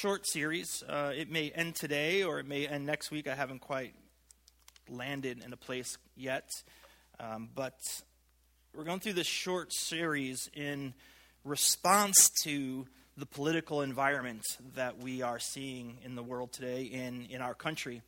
Short 0.04 0.28
series. 0.28 0.84
Uh, 0.90 1.14
it 1.16 1.32
may 1.32 1.50
end 1.52 1.74
today 1.76 2.24
or 2.24 2.38
it 2.38 2.46
may 2.46 2.68
end 2.68 2.86
next 2.86 3.10
week. 3.10 3.26
I 3.26 3.36
haven't 3.36 3.62
quite 3.62 3.94
landed 4.90 5.42
in 5.46 5.54
a 5.54 5.56
place 5.56 5.98
yet. 6.18 6.50
Um, 7.22 7.48
but 7.56 7.80
we're 8.76 8.84
going 8.84 9.00
through 9.00 9.14
this 9.14 9.28
short 9.28 9.72
series 9.72 10.50
in 10.54 10.94
response 11.46 12.30
to 12.44 12.86
the 13.16 13.26
political 13.26 13.82
environment 13.82 14.44
that 14.76 15.02
we 15.02 15.22
are 15.22 15.40
seeing 15.40 16.00
in 16.04 16.16
the 16.16 16.24
world 16.24 16.52
today, 16.52 16.82
in, 16.82 17.28
in 17.30 17.40
our 17.40 17.54
country, 17.54 18.02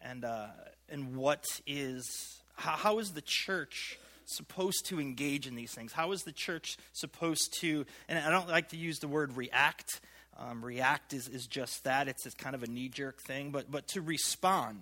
and, 0.00 0.24
uh, 0.24 0.46
and 0.88 1.16
what 1.16 1.44
is, 1.66 2.40
how, 2.54 2.76
how 2.76 2.98
is 3.00 3.14
the 3.14 3.20
church 3.20 3.98
supposed 4.26 4.86
to 4.86 5.00
engage 5.00 5.48
in 5.48 5.56
these 5.56 5.72
things? 5.72 5.92
How 5.92 6.12
is 6.12 6.22
the 6.22 6.30
church 6.30 6.76
supposed 6.92 7.52
to, 7.62 7.84
and 8.08 8.16
I 8.16 8.30
don't 8.30 8.48
like 8.48 8.68
to 8.68 8.76
use 8.76 9.00
the 9.00 9.08
word 9.08 9.36
react. 9.36 10.00
Um, 10.38 10.64
react 10.64 11.12
is, 11.12 11.28
is 11.28 11.46
just 11.46 11.84
that. 11.84 12.08
It's, 12.08 12.26
kind 12.34 12.54
of 12.54 12.62
a 12.62 12.66
knee 12.66 12.88
jerk 12.88 13.20
thing, 13.20 13.50
but, 13.50 13.70
but 13.70 13.86
to 13.88 14.00
respond. 14.00 14.80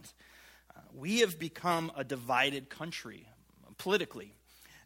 Uh, 0.75 0.81
we 0.95 1.21
have 1.21 1.39
become 1.39 1.91
a 1.97 2.05
divided 2.05 2.71
country 2.71 3.27
politically, 3.79 4.33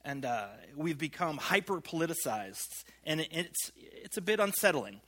and 0.04 0.24
uh, 0.24 0.46
we've 0.76 0.98
become 0.98 1.36
hyper 1.36 1.80
politicized, 1.80 2.84
and 3.04 3.20
it, 3.20 3.28
it's, 3.30 3.72
it's 3.76 4.16
a 4.16 4.22
bit 4.22 4.40
unsettling. 4.40 5.00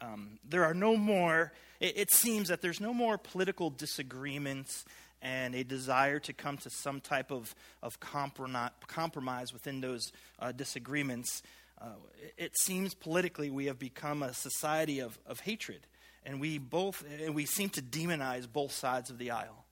Um, 0.00 0.38
there 0.48 0.64
are 0.64 0.74
no 0.74 0.96
more, 0.96 1.52
it, 1.80 1.96
it 1.96 2.12
seems 2.12 2.48
that 2.48 2.62
there's 2.62 2.80
no 2.80 2.94
more 2.94 3.18
political 3.18 3.70
disagreements 3.70 4.84
and 5.22 5.54
a 5.54 5.64
desire 5.64 6.18
to 6.20 6.32
come 6.32 6.56
to 6.58 6.70
some 6.70 7.00
type 7.00 7.30
of, 7.30 7.54
of 7.82 7.98
compromise 8.00 9.52
within 9.52 9.80
those 9.80 10.12
uh, 10.38 10.52
disagreements. 10.52 11.42
Uh, 11.80 11.92
it 12.36 12.52
seems 12.58 12.94
politically 12.94 13.50
we 13.50 13.66
have 13.66 13.78
become 13.78 14.22
a 14.22 14.34
society 14.34 15.00
of, 15.00 15.18
of 15.26 15.40
hatred, 15.40 15.86
and 16.24 16.40
we 16.40 16.58
both 16.58 17.04
and 17.22 17.34
we 17.34 17.46
seem 17.46 17.70
to 17.70 17.82
demonize 17.82 18.46
both 18.50 18.72
sides 18.72 19.10
of 19.10 19.18
the 19.18 19.30
aisle. 19.30 19.64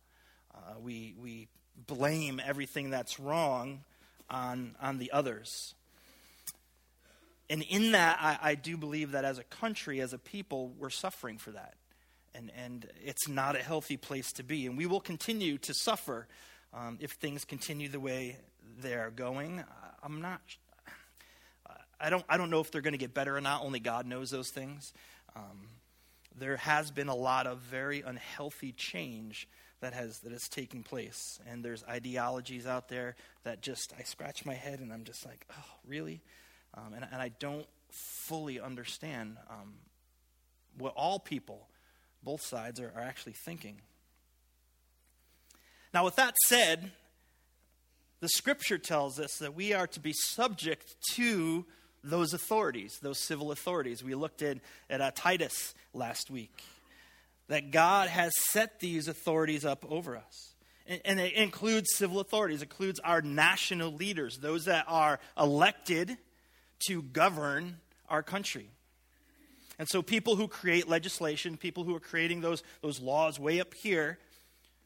Uh, 0.55 0.79
we 0.81 1.15
we 1.21 1.49
blame 1.87 2.41
everything 2.45 2.91
that's 2.91 3.21
wrong 3.21 3.85
on 4.31 4.75
on 4.81 4.99
the 4.99 5.13
others. 5.13 5.75
And 7.51 7.63
in 7.63 7.93
that, 7.93 8.19
I, 8.21 8.51
I 8.51 8.55
do 8.57 8.77
believe 8.77 9.13
that 9.13 9.25
as 9.25 9.39
a 9.39 9.45
country, 9.45 10.03
as 10.03 10.13
a 10.13 10.19
people, 10.19 10.71
we're 10.79 10.91
suffering 10.91 11.39
for 11.39 11.51
that 11.53 11.79
and, 12.39 12.53
and 12.57 12.87
it's 13.05 13.29
not 13.29 13.57
a 13.57 13.63
healthy 13.63 13.97
place 13.97 14.33
to 14.33 14.43
be. 14.43 14.67
And 14.67 14.77
we 14.77 14.87
will 14.87 15.01
continue 15.01 15.59
to 15.59 15.75
suffer 15.75 16.27
um, 16.73 16.99
if 17.01 17.13
things 17.13 17.45
continue 17.45 17.89
the 17.89 18.01
way 18.01 18.37
they're 18.79 19.11
going. 19.11 19.65
I'm 20.03 20.21
not. 20.21 20.41
I 22.01 22.11
don't. 22.11 22.25
I 22.29 22.37
don't 22.37 22.51
know 22.51 22.61
if 22.61 22.71
they're 22.71 22.81
going 22.83 22.93
to 22.93 22.99
get 22.99 23.15
better 23.15 23.37
or 23.37 23.41
not. 23.41 23.63
Only 23.63 23.81
God 23.81 24.07
knows 24.07 24.31
those 24.31 24.51
things. 24.51 24.93
Um, 25.35 25.69
there 26.37 26.57
has 26.57 26.91
been 26.91 27.09
a 27.09 27.15
lot 27.15 27.47
of 27.47 27.59
very 27.59 28.03
unhealthy 28.03 28.73
change 28.73 29.49
that 29.81 29.93
has 29.93 30.21
that 30.21 30.33
is 30.33 30.49
taking 30.49 30.83
place, 30.83 31.41
and 31.49 31.65
there's 31.65 31.85
ideologies 31.85 32.67
out 32.67 32.89
there 32.89 33.17
that 33.45 33.63
just 33.63 33.93
I 33.99 34.03
scratch 34.03 34.45
my 34.45 34.55
head 34.55 34.81
and 34.81 34.93
I'm 34.93 35.05
just 35.05 35.27
like, 35.27 35.47
oh, 35.51 35.65
really? 35.87 36.21
Um, 36.75 36.95
and, 36.95 37.07
and 37.11 37.21
I 37.21 37.31
don't 37.41 37.67
fully 37.91 38.61
understand 38.61 39.37
um, 39.51 39.75
what 40.77 40.93
all 40.97 41.19
people 41.19 41.69
both 42.23 42.43
sides 42.43 42.81
are, 42.81 42.93
are 42.95 43.03
actually 43.03 43.35
thinking. 43.45 43.81
Now, 45.95 46.05
with 46.05 46.17
that 46.17 46.37
said, 46.47 46.93
the 48.21 48.29
scripture 48.29 48.79
tells 48.79 49.19
us 49.19 49.39
that 49.39 49.55
we 49.55 49.73
are 49.73 49.87
to 49.89 50.01
be 50.01 50.13
subject 50.13 50.97
to 51.15 51.65
those 52.03 52.33
authorities, 52.33 52.99
those 53.03 53.19
civil 53.19 53.53
authorities. 53.53 54.03
We 54.03 54.15
looked 54.15 54.43
at, 54.43 54.59
at 54.89 55.01
uh, 55.01 55.11
Titus 55.15 55.75
last 55.93 56.31
week, 56.31 56.63
that 57.49 57.71
God 57.71 58.09
has 58.09 58.33
set 58.51 58.81
these 58.81 59.09
authorities 59.09 59.65
up 59.65 59.85
over 59.91 60.17
us. 60.17 60.55
And, 60.87 61.01
and 61.05 61.21
it 61.21 61.35
includes 61.35 61.95
civil 61.95 62.21
authorities, 62.21 62.63
it 62.63 62.65
includes 62.71 63.01
our 63.01 63.23
national 63.23 63.93
leaders, 63.93 64.39
those 64.39 64.65
that 64.67 64.85
are 64.89 65.21
elected 65.39 66.17
to 66.89 67.03
govern 67.03 67.79
our 68.09 68.23
country. 68.23 68.71
And 69.79 69.89
so, 69.89 70.03
people 70.03 70.35
who 70.35 70.49
create 70.49 70.89
legislation, 70.89 71.57
people 71.57 71.85
who 71.85 71.95
are 71.95 72.01
creating 72.01 72.41
those, 72.41 72.65
those 72.83 73.01
laws 73.01 73.39
way 73.39 73.61
up 73.61 73.75
here, 73.75 74.19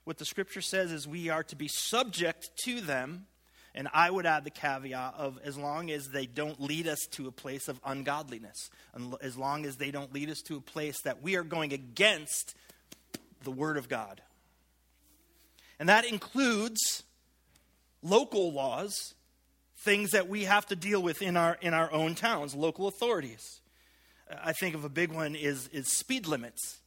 what 0.04 0.18
the 0.18 0.24
scripture 0.24 0.60
says 0.60 0.92
is 0.92 1.06
we 1.08 1.28
are 1.28 1.44
to 1.44 1.56
be 1.56 1.68
subject 1.68 2.50
to 2.64 2.80
them. 2.80 3.26
And 3.74 3.88
I 3.92 4.10
would 4.10 4.26
add 4.26 4.44
the 4.44 4.50
caveat 4.50 5.14
of 5.16 5.38
as 5.44 5.56
long 5.56 5.90
as 5.90 6.08
they 6.08 6.26
don't 6.26 6.60
lead 6.60 6.86
us 6.86 6.98
to 7.12 7.26
a 7.26 7.32
place 7.32 7.68
of 7.68 7.80
ungodliness, 7.84 8.70
as 9.22 9.36
long 9.36 9.64
as 9.64 9.76
they 9.76 9.90
don't 9.90 10.12
lead 10.12 10.28
us 10.28 10.42
to 10.42 10.56
a 10.56 10.60
place 10.60 11.00
that 11.02 11.22
we 11.22 11.36
are 11.36 11.42
going 11.42 11.72
against 11.72 12.54
the 13.44 13.50
Word 13.50 13.78
of 13.78 13.88
God. 13.88 14.20
And 15.78 15.88
that 15.88 16.04
includes 16.04 17.02
local 18.02 18.52
laws, 18.52 19.14
things 19.78 20.10
that 20.10 20.28
we 20.28 20.44
have 20.44 20.66
to 20.66 20.76
deal 20.76 21.02
with 21.02 21.22
in 21.22 21.36
our, 21.36 21.56
in 21.60 21.72
our 21.72 21.90
own 21.92 22.14
towns, 22.14 22.54
local 22.54 22.88
authorities. 22.88 23.60
I 24.42 24.52
think 24.52 24.74
of 24.74 24.84
a 24.84 24.88
big 24.88 25.12
one 25.12 25.34
is, 25.34 25.68
is 25.68 25.88
speed 25.88 26.26
limits. 26.26 26.78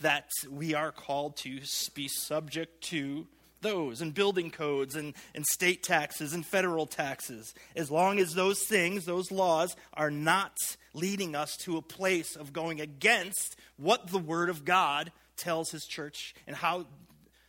That 0.00 0.28
we 0.48 0.74
are 0.74 0.92
called 0.92 1.36
to 1.38 1.60
be 1.94 2.08
subject 2.08 2.82
to 2.84 3.26
those, 3.60 4.00
and 4.00 4.14
building 4.14 4.50
codes, 4.50 4.94
and, 4.94 5.14
and 5.34 5.44
state 5.46 5.82
taxes, 5.82 6.32
and 6.32 6.44
federal 6.44 6.86
taxes. 6.86 7.54
As 7.76 7.90
long 7.90 8.18
as 8.18 8.34
those 8.34 8.62
things, 8.68 9.04
those 9.04 9.30
laws, 9.30 9.76
are 9.94 10.10
not 10.10 10.54
leading 10.94 11.34
us 11.34 11.56
to 11.58 11.76
a 11.76 11.82
place 11.82 12.36
of 12.36 12.52
going 12.52 12.80
against 12.80 13.56
what 13.76 14.08
the 14.08 14.18
Word 14.18 14.48
of 14.50 14.64
God 14.64 15.12
tells 15.36 15.70
His 15.70 15.84
church 15.84 16.34
and 16.46 16.56
how, 16.56 16.86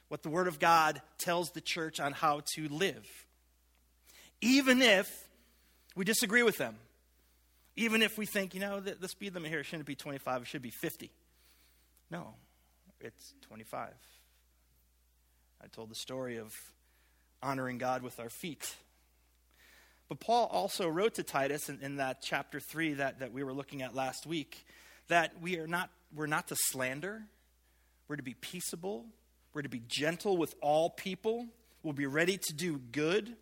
what 0.08 0.24
the 0.24 0.30
Word 0.30 0.48
of 0.48 0.60
God 0.60 1.02
tells 1.18 1.52
the 1.52 1.62
church 1.62 2.00
on 2.00 2.14
how 2.14 2.42
to 2.56 2.68
live. 2.68 3.08
Even 4.42 4.82
if 4.82 5.28
we 5.96 6.06
disagree 6.06 6.44
with 6.44 6.58
them. 6.58 6.78
Even 7.76 8.02
if 8.02 8.18
we 8.18 8.26
think, 8.26 8.54
you 8.54 8.62
know, 8.62 8.80
the, 8.80 8.96
the 8.96 9.10
speed 9.10 9.34
limit 9.34 9.52
here 9.52 9.64
shouldn't 9.66 9.86
be 9.86 9.96
25, 9.96 10.44
it 10.44 10.48
should 10.48 10.62
be 10.62 10.70
50. 10.70 11.12
No, 12.10 12.36
it's 13.02 13.34
25. 13.48 13.90
I 15.62 15.68
told 15.68 15.90
the 15.90 15.96
story 15.96 16.38
of 16.38 16.54
honoring 17.42 17.78
God 17.78 18.02
with 18.02 18.20
our 18.20 18.30
feet. 18.30 18.76
But 20.08 20.20
Paul 20.20 20.48
also 20.52 20.88
wrote 20.88 21.16
to 21.16 21.24
Titus 21.24 21.70
in, 21.70 21.80
in, 21.82 21.98
that 21.98 22.22
chapter 22.22 22.60
3 22.60 22.96
that, 22.96 23.20
that 23.20 23.32
we 23.32 23.44
were 23.44 23.54
looking 23.54 23.82
at 23.82 23.94
last 23.94 24.26
week 24.26 24.66
that 25.10 25.42
we 25.42 25.58
are 25.58 25.68
not, 25.68 25.90
we're 26.16 26.28
not 26.28 26.48
to 26.48 26.56
slander, 26.70 27.24
we're 28.08 28.16
to 28.16 28.24
be 28.24 28.36
peaceable, 28.36 29.06
we're 29.54 29.64
to 29.64 29.70
be 29.70 29.82
gentle 29.88 30.38
with 30.38 30.54
all 30.62 30.90
people, 30.90 31.48
we'll 31.84 31.94
be 31.94 32.06
ready 32.06 32.38
to 32.38 32.54
do 32.54 32.78
good, 32.92 33.36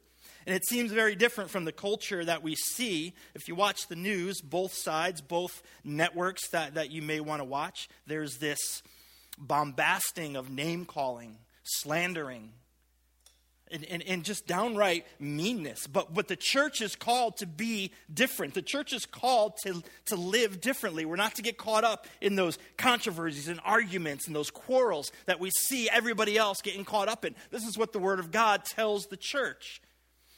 and 0.46 0.56
it 0.56 0.66
seems 0.66 0.92
very 0.92 1.16
different 1.16 1.50
from 1.50 1.66
the 1.66 1.72
culture 1.72 2.24
that 2.24 2.42
we 2.42 2.56
see. 2.56 3.14
If 3.36 3.48
you 3.48 3.56
watch 3.56 3.88
the 3.88 3.96
news, 3.96 4.42
both 4.42 4.74
sides, 4.74 5.22
both 5.22 5.62
networks 5.84 6.50
that, 6.50 6.76
that 6.76 6.92
you 6.92 7.02
may 7.02 7.20
want 7.20 7.42
to 7.42 7.46
watch, 7.46 7.90
there's 8.08 8.38
this 8.38 8.82
bombasting 9.38 10.36
of 10.36 10.50
name 10.50 10.86
calling, 10.86 11.38
slandering, 11.68 12.52
and, 13.70 13.84
and, 13.86 14.02
and, 14.04 14.24
just 14.24 14.48
downright 14.48 15.06
meanness. 15.20 15.88
But, 15.88 16.14
but 16.14 16.28
the 16.28 16.38
church 16.38 16.82
is 16.82 16.96
called 16.96 17.38
to 17.38 17.46
be 17.46 17.92
different. 18.14 18.54
The 18.54 18.62
church 18.62 18.94
is 18.94 19.06
called 19.06 19.58
to, 19.64 19.84
to 20.06 20.16
live 20.16 20.62
differently. 20.62 21.04
We're 21.04 21.18
not 21.18 21.36
to 21.36 21.42
get 21.42 21.58
caught 21.58 21.84
up 21.84 22.08
in 22.22 22.36
those 22.38 22.58
controversies 22.78 23.50
and 23.50 23.60
arguments 23.66 24.28
and 24.28 24.36
those 24.36 24.52
quarrels 24.52 25.12
that 25.26 25.42
we 25.42 25.50
see 25.52 25.90
everybody 25.90 26.38
else 26.38 26.62
getting 26.62 26.86
caught 26.86 27.10
up 27.10 27.26
in. 27.26 27.36
This 27.52 27.66
is 27.66 27.78
what 27.78 27.92
the 27.92 28.00
Word 28.00 28.20
of 28.20 28.32
God 28.32 28.64
tells 28.64 29.08
the 29.08 29.18
church 29.18 29.82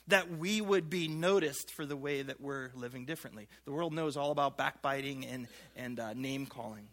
that 0.07 0.37
we 0.37 0.59
would 0.59 0.89
be 0.89 1.07
noticed 1.07 1.71
for 1.71 1.85
the 1.85 1.95
way 1.95 2.23
that 2.23 2.41
we're 2.41 2.71
living 2.73 3.05
differently. 3.05 3.47
The 3.65 3.71
world 3.71 3.93
knows 3.93 4.17
all 4.17 4.31
about 4.31 4.57
backbiting 4.57 5.25
and, 5.25 5.47
and 5.75 5.99
uh, 5.99 6.13
name 6.13 6.47
calling. 6.47 6.87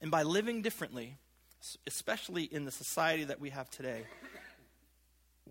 And 0.00 0.10
by 0.10 0.22
living 0.22 0.62
differently, 0.62 1.18
especially 1.86 2.44
in 2.44 2.64
the 2.64 2.70
society 2.70 3.24
that 3.24 3.40
we 3.40 3.50
have 3.50 3.70
today, 3.70 4.04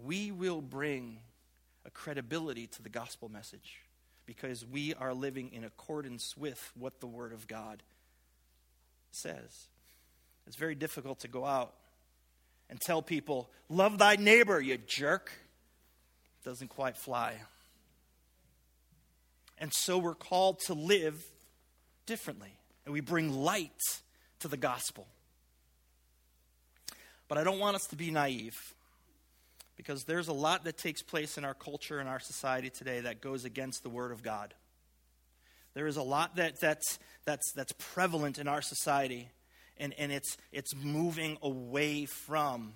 we 0.04 0.32
will 0.32 0.62
bring 0.62 1.20
a 1.86 1.92
credibility 1.92 2.68
to 2.68 2.82
the 2.82 2.90
gospel 2.90 3.30
message 3.30 3.82
because 4.26 4.66
we 4.66 4.94
are 4.94 5.14
living 5.14 5.52
in 5.52 5.64
accordance 5.64 6.36
with 6.38 6.72
what 6.78 7.00
the 7.00 7.08
Word 7.08 7.34
of 7.34 7.48
God 7.48 7.84
says. 9.12 9.68
It's 10.48 10.56
very 10.56 10.76
difficult 10.76 11.20
to 11.20 11.28
go 11.28 11.46
out 11.46 11.74
and 12.70 12.80
tell 12.80 13.02
people, 13.02 13.50
Love 13.70 13.98
thy 13.98 14.16
neighbor, 14.16 14.60
you 14.60 14.78
jerk. 14.78 15.32
Doesn't 16.44 16.70
quite 16.70 16.98
fly. 16.98 17.36
And 19.58 19.72
so 19.74 19.98
we're 19.98 20.16
called 20.16 20.60
to 20.68 20.74
live 20.74 21.24
differently, 22.06 22.54
and 22.86 22.94
we 22.94 23.00
bring 23.00 23.32
light 23.32 23.72
to 24.40 24.48
the 24.48 24.58
gospel. 24.58 25.08
But 27.34 27.40
I 27.40 27.46
don't 27.46 27.58
want 27.58 27.76
us 27.76 27.88
to 27.88 27.96
be 27.96 28.12
naive 28.12 28.76
because 29.76 30.04
there's 30.04 30.28
a 30.28 30.34
lot 30.34 30.66
that 30.66 30.78
takes 30.78 31.02
place 31.02 31.36
in 31.36 31.44
our 31.44 31.56
culture 31.56 31.98
and 31.98 32.08
our 32.08 32.20
society 32.20 32.70
today 32.70 33.00
that 33.00 33.22
goes 33.22 33.44
against 33.44 33.82
the 33.82 33.90
Word 33.90 34.12
of 34.12 34.22
God. 34.22 34.54
There 35.74 35.88
is 35.88 35.98
a 35.98 36.04
lot 36.04 36.36
that, 36.36 36.60
that's, 36.62 37.00
that's, 37.26 37.52
that's 37.54 37.74
prevalent 37.80 38.38
in 38.38 38.48
our 38.48 38.62
society, 38.62 39.30
and, 39.78 39.96
and 39.98 40.12
it's, 40.12 40.38
it's 40.52 40.76
moving 40.76 41.40
away 41.42 42.06
from 42.06 42.74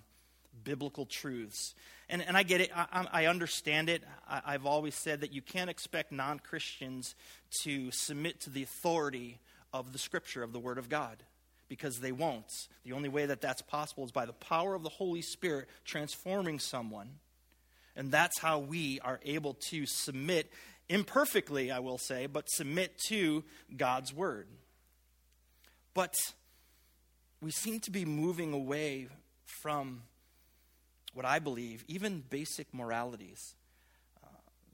biblical 0.63 1.06
truths. 1.06 1.75
And, 2.09 2.24
and 2.24 2.36
I 2.36 2.42
get 2.42 2.59
it, 2.59 2.71
I, 2.75 3.06
I 3.12 3.25
understand 3.27 3.89
it. 3.89 4.01
I, 4.27 4.42
I've 4.44 4.65
always 4.65 4.95
said 4.95 5.21
that 5.21 5.33
you 5.33 5.44
can't 5.44 5.69
expect 5.69 6.12
non 6.12 6.39
Christians 6.39 7.13
to 7.62 7.92
submit 7.92 8.42
to 8.42 8.50
the 8.50 8.63
authority 8.63 9.38
of 9.71 9.94
the 9.94 10.00
Scripture, 10.00 10.42
of 10.42 10.51
the 10.51 10.59
Word 10.59 10.80
of 10.80 10.89
God 10.89 11.21
because 11.69 11.99
they 11.99 12.11
won't. 12.11 12.51
The 12.83 12.93
only 12.93 13.09
way 13.09 13.25
that 13.25 13.41
that's 13.41 13.61
possible 13.61 14.05
is 14.05 14.11
by 14.11 14.25
the 14.25 14.33
power 14.33 14.75
of 14.75 14.83
the 14.83 14.89
Holy 14.89 15.21
Spirit 15.21 15.67
transforming 15.85 16.59
someone. 16.59 17.09
And 17.95 18.11
that's 18.11 18.39
how 18.39 18.59
we 18.59 18.99
are 18.99 19.19
able 19.23 19.55
to 19.69 19.85
submit, 19.85 20.51
imperfectly, 20.87 21.71
I 21.71 21.79
will 21.79 21.97
say, 21.97 22.27
but 22.27 22.49
submit 22.49 22.97
to 23.09 23.43
God's 23.75 24.13
Word. 24.13 24.47
But 25.93 26.13
we 27.41 27.51
seem 27.51 27.79
to 27.81 27.91
be 27.91 28.05
moving 28.05 28.53
away 28.53 29.07
from 29.61 30.03
what 31.13 31.25
I 31.25 31.39
believe, 31.39 31.83
even 31.87 32.23
basic 32.29 32.71
moralities 32.73 33.55
uh, 34.23 34.27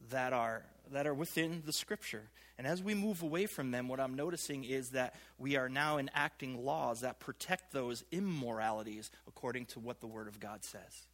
that 0.09 0.33
are 0.33 0.65
that 0.91 1.07
are 1.07 1.13
within 1.13 1.63
the 1.65 1.71
scripture. 1.71 2.23
And 2.57 2.67
as 2.67 2.83
we 2.83 2.93
move 2.93 3.23
away 3.23 3.47
from 3.47 3.71
them, 3.71 3.87
what 3.87 3.99
I'm 3.99 4.15
noticing 4.15 4.63
is 4.63 4.89
that 4.89 5.15
we 5.37 5.55
are 5.55 5.69
now 5.69 5.97
enacting 5.97 6.63
laws 6.63 7.01
that 7.01 7.19
protect 7.19 7.71
those 7.71 8.03
immoralities 8.11 9.09
according 9.27 9.65
to 9.67 9.79
what 9.79 10.01
the 10.01 10.07
Word 10.07 10.27
of 10.27 10.39
God 10.39 10.63
says. 10.63 11.07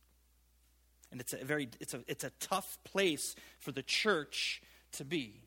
And 1.12 1.22
it's 1.22 1.34
a 1.34 1.38
very 1.38 1.70
it's 1.80 1.94
a 1.94 2.04
it's 2.08 2.24
a 2.24 2.30
tough 2.40 2.78
place 2.84 3.36
for 3.58 3.72
the 3.72 3.82
church 3.82 4.62
to 4.94 5.06
be. 5.06 5.42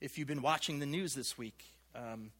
If 0.00 0.16
you've 0.16 0.28
been 0.28 0.40
watching 0.40 0.78
the 0.78 0.86
news 0.86 1.14
this 1.14 1.36
week, 1.36 1.62
um, 1.94 2.30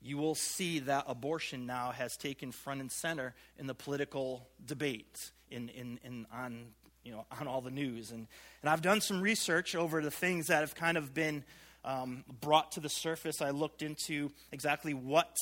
you 0.00 0.16
will 0.18 0.34
see 0.34 0.78
that 0.80 1.04
abortion 1.08 1.66
now 1.66 1.90
has 1.90 2.16
taken 2.16 2.52
front 2.52 2.80
and 2.80 2.92
center 2.92 3.34
in 3.58 3.66
the 3.66 3.74
political 3.74 4.46
debate 4.64 5.32
in, 5.50 5.68
in, 5.70 5.98
in, 6.04 6.26
on 6.32 6.66
you 7.08 7.14
know, 7.14 7.24
on 7.40 7.48
all 7.48 7.62
the 7.62 7.70
news. 7.70 8.10
And, 8.10 8.26
and 8.60 8.68
I've 8.68 8.82
done 8.82 9.00
some 9.00 9.22
research 9.22 9.74
over 9.74 10.02
the 10.02 10.10
things 10.10 10.48
that 10.48 10.60
have 10.60 10.74
kind 10.74 10.98
of 10.98 11.14
been 11.14 11.42
um, 11.82 12.22
brought 12.42 12.72
to 12.72 12.80
the 12.80 12.90
surface. 12.90 13.40
I 13.40 13.48
looked 13.48 13.80
into 13.80 14.30
exactly 14.52 14.92
what 14.92 15.34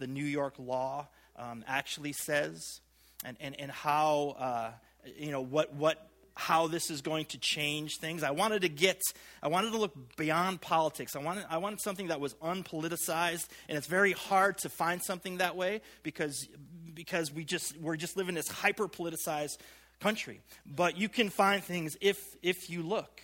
the 0.00 0.08
New 0.08 0.24
York 0.24 0.54
law 0.58 1.06
um, 1.36 1.62
actually 1.68 2.12
says 2.12 2.80
and, 3.24 3.36
and, 3.40 3.58
and 3.60 3.70
how, 3.70 4.34
uh, 4.36 4.70
you 5.16 5.30
know, 5.30 5.40
what, 5.40 5.72
what, 5.74 6.08
how 6.34 6.66
this 6.66 6.90
is 6.90 7.02
going 7.02 7.26
to 7.26 7.38
change 7.38 7.98
things. 8.00 8.24
I 8.24 8.32
wanted 8.32 8.62
to 8.62 8.68
get, 8.68 9.00
I 9.44 9.46
wanted 9.46 9.70
to 9.70 9.78
look 9.78 10.16
beyond 10.16 10.60
politics. 10.60 11.14
I 11.14 11.20
wanted, 11.20 11.44
I 11.48 11.58
wanted 11.58 11.80
something 11.82 12.08
that 12.08 12.18
was 12.18 12.34
unpoliticized, 12.34 13.46
and 13.68 13.78
it's 13.78 13.86
very 13.86 14.12
hard 14.12 14.58
to 14.58 14.68
find 14.68 15.00
something 15.00 15.38
that 15.38 15.54
way 15.54 15.82
because, 16.02 16.48
because 16.94 17.32
we 17.32 17.44
just, 17.44 17.78
we're 17.78 17.96
just 17.96 18.16
living 18.16 18.34
this 18.34 18.48
hyper 18.48 18.88
politicized 18.88 19.58
country. 20.02 20.40
But 20.66 20.96
you 20.96 21.08
can 21.08 21.30
find 21.30 21.62
things 21.62 21.96
if, 22.00 22.36
if 22.42 22.68
you 22.68 22.82
look. 22.82 23.22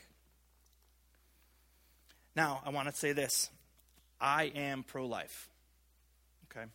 Now, 2.37 2.63
I 2.65 2.71
want 2.71 2.89
to 2.89 2.95
say 2.95 3.13
this 3.13 3.51
I 4.21 4.45
am 4.55 4.85
pro 4.85 5.07
life. 5.07 5.49
Okay? 6.51 6.67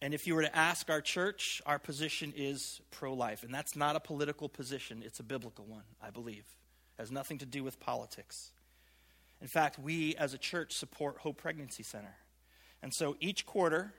And 0.00 0.14
if 0.14 0.26
you 0.26 0.34
were 0.34 0.42
to 0.42 0.56
ask 0.56 0.90
our 0.90 1.00
church, 1.00 1.60
our 1.66 1.78
position 1.78 2.32
is 2.36 2.80
pro 2.90 3.12
life. 3.14 3.42
And 3.42 3.52
that's 3.52 3.76
not 3.76 3.96
a 3.96 4.00
political 4.00 4.48
position, 4.48 5.02
it's 5.04 5.20
a 5.20 5.24
biblical 5.24 5.64
one, 5.66 5.84
I 6.02 6.10
believe. 6.10 6.44
It 6.98 7.02
has 7.02 7.10
nothing 7.10 7.38
to 7.38 7.46
do 7.46 7.62
with 7.62 7.78
politics. 7.80 8.52
In 9.40 9.46
fact, 9.46 9.78
we 9.78 10.16
as 10.16 10.34
a 10.34 10.38
church 10.38 10.72
support 10.72 11.18
Hope 11.18 11.38
Pregnancy 11.38 11.82
Center. 11.82 12.16
And 12.82 12.94
so 12.94 13.16
each 13.20 13.46
quarter, 13.46 13.92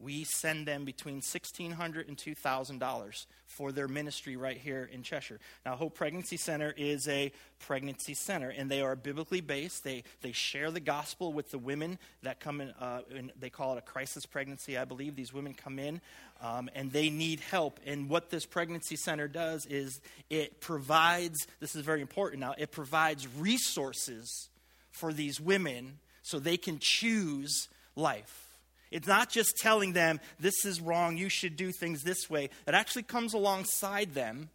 we 0.00 0.24
send 0.24 0.66
them 0.66 0.84
between 0.84 1.20
$1,600 1.20 2.06
and 2.06 2.16
$2,000 2.16 3.26
for 3.46 3.72
their 3.72 3.88
ministry 3.88 4.36
right 4.36 4.56
here 4.56 4.88
in 4.92 5.02
Cheshire. 5.02 5.40
Now, 5.66 5.74
Hope 5.74 5.94
Pregnancy 5.96 6.36
Center 6.36 6.72
is 6.76 7.08
a 7.08 7.32
pregnancy 7.58 8.14
center, 8.14 8.50
and 8.50 8.70
they 8.70 8.80
are 8.80 8.94
biblically 8.94 9.40
based. 9.40 9.82
They, 9.82 10.04
they 10.20 10.30
share 10.30 10.70
the 10.70 10.80
gospel 10.80 11.32
with 11.32 11.50
the 11.50 11.58
women 11.58 11.98
that 12.22 12.38
come 12.38 12.60
in, 12.60 12.70
uh, 12.78 13.00
in 13.10 13.32
they 13.38 13.50
call 13.50 13.74
it 13.74 13.78
a 13.78 13.82
crisis 13.82 14.24
pregnancy, 14.24 14.78
I 14.78 14.84
believe. 14.84 15.16
These 15.16 15.32
women 15.32 15.54
come 15.54 15.80
in, 15.80 16.00
um, 16.40 16.70
and 16.74 16.92
they 16.92 17.10
need 17.10 17.40
help. 17.40 17.80
And 17.84 18.08
what 18.08 18.30
this 18.30 18.46
pregnancy 18.46 18.96
center 18.96 19.26
does 19.26 19.66
is 19.66 20.00
it 20.30 20.60
provides, 20.60 21.46
this 21.58 21.74
is 21.74 21.82
very 21.82 22.00
important 22.00 22.40
now, 22.40 22.54
it 22.56 22.70
provides 22.70 23.26
resources 23.36 24.48
for 24.92 25.12
these 25.12 25.40
women 25.40 25.98
so 26.22 26.38
they 26.38 26.56
can 26.56 26.78
choose 26.78 27.68
life. 27.96 28.47
It's 28.90 29.06
not 29.06 29.30
just 29.30 29.54
telling 29.58 29.92
them, 29.92 30.20
this 30.38 30.64
is 30.64 30.80
wrong, 30.80 31.16
you 31.16 31.28
should 31.28 31.56
do 31.56 31.72
things 31.72 32.02
this 32.02 32.30
way. 32.30 32.50
It 32.66 32.74
actually 32.74 33.02
comes 33.02 33.34
alongside 33.34 34.14
them 34.14 34.50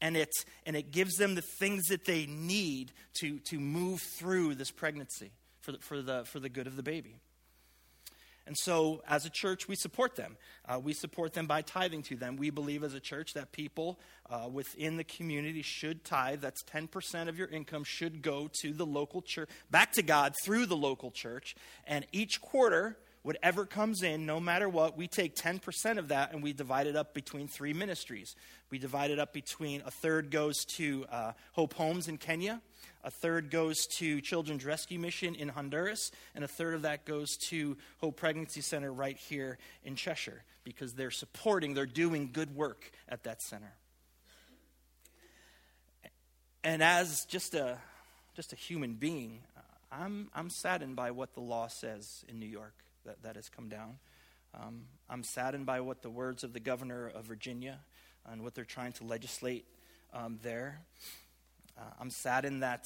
and 0.00 0.16
it, 0.16 0.30
and 0.66 0.76
it 0.76 0.92
gives 0.92 1.16
them 1.16 1.34
the 1.34 1.42
things 1.58 1.86
that 1.86 2.04
they 2.04 2.26
need 2.26 2.92
to, 3.20 3.38
to 3.50 3.58
move 3.58 4.00
through 4.00 4.54
this 4.54 4.70
pregnancy 4.70 5.32
for 5.60 5.72
the, 5.72 5.78
for, 5.78 6.02
the, 6.02 6.24
for 6.24 6.40
the 6.40 6.48
good 6.48 6.66
of 6.66 6.76
the 6.76 6.82
baby. 6.82 7.16
And 8.46 8.56
so, 8.56 9.02
as 9.06 9.26
a 9.26 9.30
church, 9.30 9.68
we 9.68 9.76
support 9.76 10.16
them. 10.16 10.38
Uh, 10.66 10.80
we 10.82 10.94
support 10.94 11.34
them 11.34 11.46
by 11.46 11.60
tithing 11.60 12.02
to 12.04 12.16
them. 12.16 12.36
We 12.36 12.48
believe 12.48 12.82
as 12.82 12.94
a 12.94 13.00
church 13.00 13.34
that 13.34 13.52
people 13.52 14.00
uh, 14.30 14.48
within 14.50 14.96
the 14.96 15.04
community 15.04 15.60
should 15.60 16.02
tithe. 16.02 16.40
That's 16.40 16.62
10% 16.64 17.28
of 17.28 17.36
your 17.36 17.48
income 17.48 17.84
should 17.84 18.22
go 18.22 18.48
to 18.62 18.72
the 18.72 18.86
local 18.86 19.20
church, 19.20 19.50
back 19.70 19.92
to 19.92 20.02
God 20.02 20.32
through 20.42 20.64
the 20.64 20.78
local 20.78 21.10
church. 21.10 21.56
And 21.86 22.06
each 22.10 22.40
quarter, 22.40 22.96
whatever 23.22 23.66
comes 23.66 24.02
in, 24.02 24.26
no 24.26 24.40
matter 24.40 24.68
what, 24.68 24.96
we 24.96 25.06
take 25.06 25.34
10% 25.36 25.98
of 25.98 26.08
that 26.08 26.32
and 26.32 26.42
we 26.42 26.52
divide 26.52 26.86
it 26.86 26.96
up 26.96 27.14
between 27.14 27.48
three 27.48 27.72
ministries. 27.72 28.36
We 28.70 28.78
divide 28.78 29.10
it 29.10 29.18
up 29.18 29.32
between 29.32 29.82
a 29.84 29.90
third 29.90 30.30
goes 30.30 30.64
to 30.76 31.06
uh, 31.10 31.32
Hope 31.52 31.74
Homes 31.74 32.08
in 32.08 32.18
Kenya, 32.18 32.60
a 33.04 33.10
third 33.10 33.50
goes 33.50 33.86
to 33.86 34.20
Children's 34.20 34.64
Rescue 34.64 34.98
Mission 34.98 35.34
in 35.34 35.48
Honduras, 35.48 36.10
and 36.34 36.44
a 36.44 36.48
third 36.48 36.74
of 36.74 36.82
that 36.82 37.04
goes 37.04 37.36
to 37.48 37.76
Hope 37.98 38.16
Pregnancy 38.16 38.60
Center 38.60 38.92
right 38.92 39.16
here 39.16 39.58
in 39.84 39.96
Cheshire 39.96 40.42
because 40.64 40.94
they're 40.94 41.10
supporting, 41.10 41.74
they're 41.74 41.86
doing 41.86 42.30
good 42.32 42.54
work 42.54 42.90
at 43.08 43.24
that 43.24 43.40
center. 43.40 43.72
And 46.64 46.82
as 46.82 47.24
just 47.26 47.54
a, 47.54 47.78
just 48.34 48.52
a 48.52 48.56
human 48.56 48.94
being, 48.94 49.40
uh, 49.56 49.60
I'm, 49.90 50.28
I'm 50.34 50.50
saddened 50.50 50.96
by 50.96 51.12
what 51.12 51.34
the 51.34 51.40
law 51.40 51.68
says 51.68 52.24
in 52.28 52.38
New 52.38 52.46
York 52.46 52.74
that, 53.08 53.22
that 53.22 53.36
has 53.36 53.48
come 53.48 53.68
down. 53.68 53.98
Um, 54.54 54.82
I'm 55.08 55.24
saddened 55.24 55.66
by 55.66 55.80
what 55.80 56.02
the 56.02 56.10
words 56.10 56.44
of 56.44 56.52
the 56.52 56.60
governor 56.60 57.08
of 57.08 57.24
Virginia 57.24 57.80
and 58.30 58.42
what 58.42 58.54
they're 58.54 58.64
trying 58.64 58.92
to 58.92 59.04
legislate 59.04 59.64
um, 60.12 60.38
there. 60.42 60.80
Uh, 61.76 61.82
I'm 62.00 62.10
saddened 62.10 62.62
that, 62.62 62.84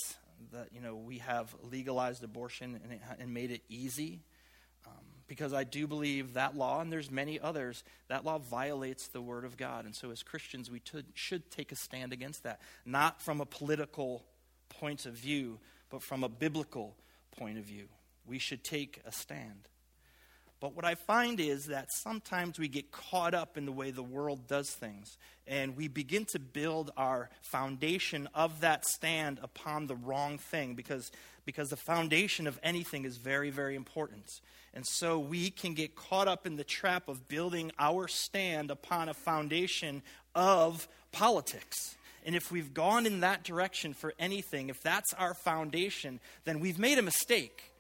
that 0.53 0.69
you 0.73 0.81
know 0.81 0.95
we 0.95 1.19
have 1.19 1.55
legalized 1.71 2.23
abortion 2.23 2.81
and, 2.83 2.93
it, 2.93 3.01
and 3.19 3.35
made 3.35 3.51
it 3.51 3.63
easy. 3.69 4.21
Um, 4.87 4.93
because 5.27 5.53
I 5.53 5.65
do 5.65 5.87
believe 5.87 6.35
that 6.35 6.57
law, 6.57 6.81
and 6.81 6.93
there's 6.93 7.11
many 7.11 7.41
others, 7.41 7.85
that 8.09 8.25
law 8.25 8.39
violates 8.39 9.09
the 9.09 9.23
Word 9.23 9.45
of 9.45 9.57
God. 9.57 9.85
And 9.85 9.95
so, 9.95 10.11
as 10.11 10.23
Christians, 10.23 10.71
we 10.71 10.81
t- 10.81 11.05
should 11.15 11.51
take 11.51 11.73
a 11.73 11.77
stand 11.77 12.13
against 12.13 12.43
that, 12.43 12.61
not 12.85 13.23
from 13.23 13.41
a 13.41 13.47
political 13.47 14.25
point 14.69 15.07
of 15.07 15.15
view, 15.15 15.59
but 15.91 16.03
from 16.03 16.25
a 16.25 16.29
biblical 16.29 16.97
point 17.37 17.59
of 17.59 17.65
view. 17.65 17.89
We 18.27 18.39
should 18.39 18.63
take 18.63 19.01
a 19.07 19.13
stand. 19.13 19.69
But 20.63 20.77
what 20.77 20.85
I 20.85 20.95
find 20.95 21.41
is 21.41 21.67
that 21.67 21.89
sometimes 21.91 22.57
we 22.57 22.69
get 22.69 22.93
caught 22.93 23.35
up 23.35 23.59
in 23.59 23.67
the 23.67 23.73
way 23.73 23.91
the 23.91 24.01
world 24.01 24.47
does 24.47 24.71
things, 24.71 25.19
and 25.45 25.77
we 25.77 25.89
begin 25.89 26.25
to 26.27 26.39
build 26.39 26.93
our 26.97 27.31
foundation 27.41 28.29
of 28.33 28.61
that 28.61 28.87
stand 28.87 29.41
upon 29.43 29.89
the 29.89 29.97
wrong 29.97 30.39
thing 30.39 30.77
because, 30.77 31.11
because 31.45 31.71
the 31.71 31.77
foundation 31.77 32.47
of 32.47 32.61
anything 32.63 33.05
is 33.05 33.17
very, 33.17 33.51
very 33.51 33.75
important. 33.75 34.41
And 34.73 34.87
so 34.87 35.19
we 35.19 35.51
can 35.51 35.75
get 35.75 35.97
caught 35.97 36.29
up 36.29 36.47
in 36.47 36.55
the 36.55 36.63
trap 36.63 37.09
of 37.09 37.27
building 37.27 37.73
our 37.77 38.07
stand 38.07 38.71
upon 38.71 39.09
a 39.09 39.15
foundation 39.15 40.01
of 40.33 40.87
politics. 41.11 41.97
And 42.25 42.37
if 42.37 42.53
we've 42.53 42.73
gone 42.73 43.05
in 43.05 43.19
that 43.19 43.43
direction 43.43 43.95
for 43.95 44.15
anything, 44.17 44.69
if 44.69 44.81
that's 44.81 45.13
our 45.15 45.35
foundation, 45.35 46.21
then 46.45 46.61
we've 46.61 46.79
made 46.79 46.99
a 46.99 47.03
mistake 47.03 47.72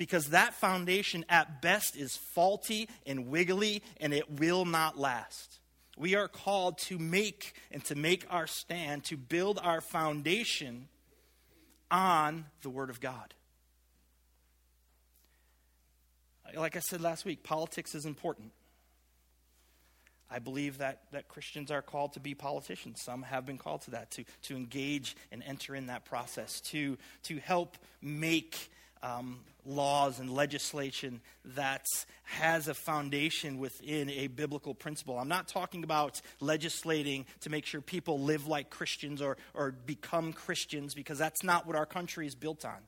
because 0.00 0.28
that 0.28 0.54
foundation 0.54 1.26
at 1.28 1.60
best 1.60 1.94
is 1.94 2.16
faulty 2.16 2.88
and 3.04 3.28
wiggly 3.28 3.82
and 4.00 4.14
it 4.14 4.40
will 4.40 4.64
not 4.64 4.98
last. 4.98 5.58
We 5.94 6.14
are 6.14 6.26
called 6.26 6.78
to 6.86 6.98
make 6.98 7.52
and 7.70 7.84
to 7.84 7.94
make 7.94 8.24
our 8.30 8.46
stand, 8.46 9.04
to 9.04 9.18
build 9.18 9.60
our 9.62 9.82
foundation 9.82 10.88
on 11.90 12.46
the 12.62 12.70
Word 12.70 12.88
of 12.88 12.98
God. 12.98 13.34
Like 16.56 16.76
I 16.76 16.80
said 16.80 17.02
last 17.02 17.26
week, 17.26 17.42
politics 17.42 17.94
is 17.94 18.06
important. 18.06 18.52
I 20.30 20.38
believe 20.38 20.78
that, 20.78 21.02
that 21.12 21.28
Christians 21.28 21.70
are 21.70 21.82
called 21.82 22.14
to 22.14 22.20
be 22.20 22.34
politicians. 22.34 23.02
Some 23.02 23.20
have 23.24 23.44
been 23.44 23.58
called 23.58 23.82
to 23.82 23.90
that, 23.90 24.12
to, 24.12 24.24
to 24.44 24.56
engage 24.56 25.14
and 25.30 25.42
enter 25.42 25.74
in 25.74 25.88
that 25.88 26.06
process, 26.06 26.62
to, 26.70 26.96
to 27.24 27.36
help 27.36 27.76
make 28.00 28.70
um, 29.02 29.40
laws 29.66 30.18
and 30.18 30.32
legislation 30.32 31.20
that 31.44 31.84
has 32.24 32.68
a 32.68 32.74
foundation 32.74 33.58
within 33.58 34.10
a 34.10 34.26
biblical 34.28 34.74
principle. 34.74 35.18
I'm 35.18 35.28
not 35.28 35.48
talking 35.48 35.84
about 35.84 36.20
legislating 36.40 37.26
to 37.40 37.50
make 37.50 37.66
sure 37.66 37.80
people 37.80 38.20
live 38.20 38.46
like 38.46 38.70
Christians 38.70 39.20
or, 39.20 39.36
or 39.54 39.72
become 39.72 40.32
Christians, 40.32 40.94
because 40.94 41.18
that's 41.18 41.42
not 41.42 41.66
what 41.66 41.76
our 41.76 41.86
country 41.86 42.26
is 42.26 42.34
built 42.34 42.64
on. 42.64 42.78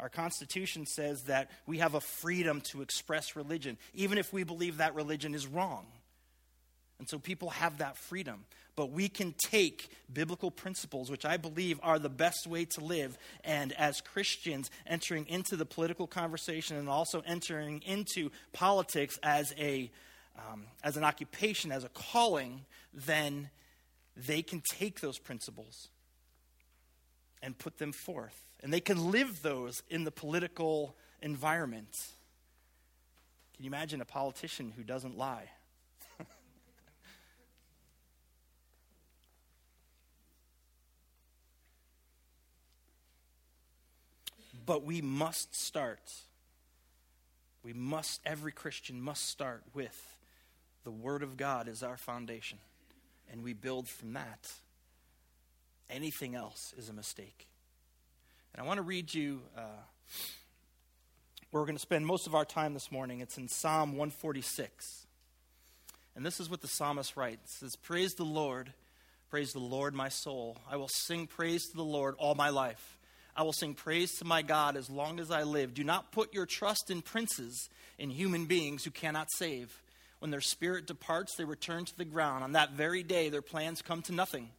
Our 0.00 0.08
Constitution 0.08 0.84
says 0.86 1.24
that 1.24 1.50
we 1.66 1.78
have 1.78 1.94
a 1.94 2.00
freedom 2.00 2.60
to 2.72 2.82
express 2.82 3.36
religion, 3.36 3.78
even 3.94 4.18
if 4.18 4.32
we 4.32 4.42
believe 4.42 4.78
that 4.78 4.94
religion 4.94 5.34
is 5.34 5.46
wrong. 5.46 5.86
And 7.02 7.08
so 7.08 7.18
people 7.18 7.50
have 7.50 7.78
that 7.78 7.96
freedom. 7.96 8.44
But 8.76 8.92
we 8.92 9.08
can 9.08 9.34
take 9.36 9.90
biblical 10.12 10.52
principles, 10.52 11.10
which 11.10 11.24
I 11.24 11.36
believe 11.36 11.80
are 11.82 11.98
the 11.98 12.08
best 12.08 12.46
way 12.46 12.64
to 12.76 12.80
live, 12.80 13.18
and 13.42 13.72
as 13.72 14.00
Christians 14.00 14.70
entering 14.86 15.26
into 15.26 15.56
the 15.56 15.66
political 15.66 16.06
conversation 16.06 16.76
and 16.76 16.88
also 16.88 17.20
entering 17.26 17.82
into 17.84 18.30
politics 18.52 19.18
as, 19.24 19.52
a, 19.58 19.90
um, 20.38 20.62
as 20.84 20.96
an 20.96 21.02
occupation, 21.02 21.72
as 21.72 21.82
a 21.82 21.88
calling, 21.88 22.60
then 22.94 23.50
they 24.16 24.40
can 24.40 24.62
take 24.64 25.00
those 25.00 25.18
principles 25.18 25.88
and 27.42 27.58
put 27.58 27.78
them 27.78 27.90
forth. 27.90 28.46
And 28.62 28.72
they 28.72 28.78
can 28.78 29.10
live 29.10 29.42
those 29.42 29.82
in 29.90 30.04
the 30.04 30.12
political 30.12 30.94
environment. 31.20 31.96
Can 33.56 33.64
you 33.64 33.70
imagine 33.70 34.00
a 34.00 34.04
politician 34.04 34.72
who 34.76 34.84
doesn't 34.84 35.18
lie? 35.18 35.48
But 44.72 44.86
we 44.86 45.02
must 45.02 45.54
start. 45.54 46.00
We 47.62 47.74
must, 47.74 48.22
every 48.24 48.52
Christian 48.52 49.02
must 49.02 49.28
start 49.28 49.62
with 49.74 50.16
the 50.82 50.90
Word 50.90 51.22
of 51.22 51.36
God 51.36 51.68
as 51.68 51.82
our 51.82 51.98
foundation. 51.98 52.56
And 53.30 53.44
we 53.44 53.52
build 53.52 53.86
from 53.86 54.14
that. 54.14 54.50
Anything 55.90 56.34
else 56.34 56.72
is 56.78 56.88
a 56.88 56.94
mistake. 56.94 57.48
And 58.54 58.64
I 58.64 58.66
want 58.66 58.78
to 58.78 58.82
read 58.82 59.12
you 59.12 59.42
uh, 59.54 59.60
where 61.50 61.60
we're 61.60 61.66
going 61.66 61.76
to 61.76 61.82
spend 61.82 62.06
most 62.06 62.26
of 62.26 62.34
our 62.34 62.46
time 62.46 62.72
this 62.72 62.90
morning. 62.90 63.20
It's 63.20 63.36
in 63.36 63.48
Psalm 63.48 63.90
146. 63.90 65.06
And 66.16 66.24
this 66.24 66.40
is 66.40 66.48
what 66.48 66.62
the 66.62 66.68
psalmist 66.68 67.14
writes. 67.14 67.56
It 67.56 67.58
says, 67.58 67.76
Praise 67.76 68.14
the 68.14 68.24
Lord, 68.24 68.72
praise 69.28 69.52
the 69.52 69.58
Lord, 69.58 69.92
my 69.92 70.08
soul. 70.08 70.56
I 70.66 70.76
will 70.76 70.88
sing 70.88 71.26
praise 71.26 71.68
to 71.68 71.76
the 71.76 71.84
Lord 71.84 72.14
all 72.18 72.34
my 72.34 72.48
life. 72.48 72.98
I 73.34 73.42
will 73.42 73.52
sing 73.52 73.74
praise 73.74 74.14
to 74.18 74.24
my 74.24 74.42
God 74.42 74.76
as 74.76 74.90
long 74.90 75.18
as 75.18 75.30
I 75.30 75.42
live. 75.42 75.74
Do 75.74 75.84
not 75.84 76.12
put 76.12 76.34
your 76.34 76.46
trust 76.46 76.90
in 76.90 77.02
princes, 77.02 77.68
in 77.98 78.10
human 78.10 78.46
beings 78.46 78.84
who 78.84 78.90
cannot 78.90 79.28
save. 79.36 79.82
When 80.18 80.30
their 80.30 80.40
spirit 80.40 80.86
departs, 80.86 81.34
they 81.34 81.44
return 81.44 81.84
to 81.86 81.96
the 81.96 82.04
ground. 82.04 82.44
On 82.44 82.52
that 82.52 82.72
very 82.72 83.02
day, 83.02 83.28
their 83.28 83.42
plans 83.42 83.82
come 83.82 84.02
to 84.02 84.12
nothing. 84.12 84.50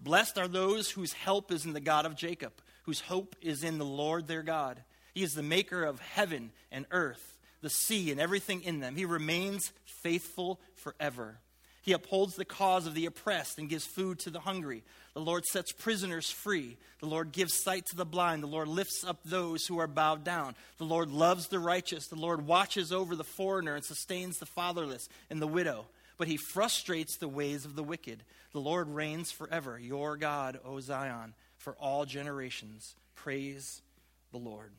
Blessed 0.00 0.38
are 0.38 0.48
those 0.48 0.90
whose 0.90 1.12
help 1.12 1.50
is 1.52 1.64
in 1.64 1.72
the 1.72 1.80
God 1.80 2.04
of 2.04 2.16
Jacob, 2.16 2.52
whose 2.82 3.00
hope 3.00 3.34
is 3.40 3.64
in 3.64 3.78
the 3.78 3.84
Lord 3.84 4.26
their 4.26 4.42
God. 4.42 4.82
He 5.14 5.22
is 5.22 5.32
the 5.32 5.42
maker 5.42 5.84
of 5.84 6.00
heaven 6.00 6.50
and 6.70 6.84
earth, 6.90 7.38
the 7.62 7.70
sea, 7.70 8.10
and 8.10 8.20
everything 8.20 8.62
in 8.62 8.80
them. 8.80 8.96
He 8.96 9.06
remains 9.06 9.72
faithful 9.84 10.60
forever. 10.74 11.38
He 11.86 11.92
upholds 11.92 12.34
the 12.34 12.44
cause 12.44 12.88
of 12.88 12.94
the 12.94 13.06
oppressed 13.06 13.60
and 13.60 13.68
gives 13.68 13.86
food 13.86 14.18
to 14.18 14.30
the 14.30 14.40
hungry. 14.40 14.82
The 15.14 15.20
Lord 15.20 15.44
sets 15.44 15.70
prisoners 15.70 16.28
free. 16.28 16.76
The 16.98 17.06
Lord 17.06 17.30
gives 17.30 17.62
sight 17.62 17.86
to 17.86 17.96
the 17.96 18.04
blind. 18.04 18.42
The 18.42 18.48
Lord 18.48 18.66
lifts 18.66 19.04
up 19.06 19.20
those 19.24 19.66
who 19.66 19.78
are 19.78 19.86
bowed 19.86 20.24
down. 20.24 20.56
The 20.78 20.84
Lord 20.84 21.12
loves 21.12 21.46
the 21.46 21.60
righteous. 21.60 22.08
The 22.08 22.16
Lord 22.16 22.44
watches 22.44 22.90
over 22.90 23.14
the 23.14 23.22
foreigner 23.22 23.76
and 23.76 23.84
sustains 23.84 24.38
the 24.38 24.46
fatherless 24.46 25.08
and 25.30 25.40
the 25.40 25.46
widow. 25.46 25.86
But 26.18 26.26
he 26.26 26.38
frustrates 26.38 27.18
the 27.18 27.28
ways 27.28 27.64
of 27.64 27.76
the 27.76 27.84
wicked. 27.84 28.24
The 28.52 28.58
Lord 28.58 28.88
reigns 28.88 29.30
forever. 29.30 29.78
Your 29.78 30.16
God, 30.16 30.58
O 30.64 30.80
Zion, 30.80 31.34
for 31.58 31.76
all 31.76 32.04
generations. 32.04 32.96
Praise 33.14 33.80
the 34.32 34.38
Lord. 34.38 34.72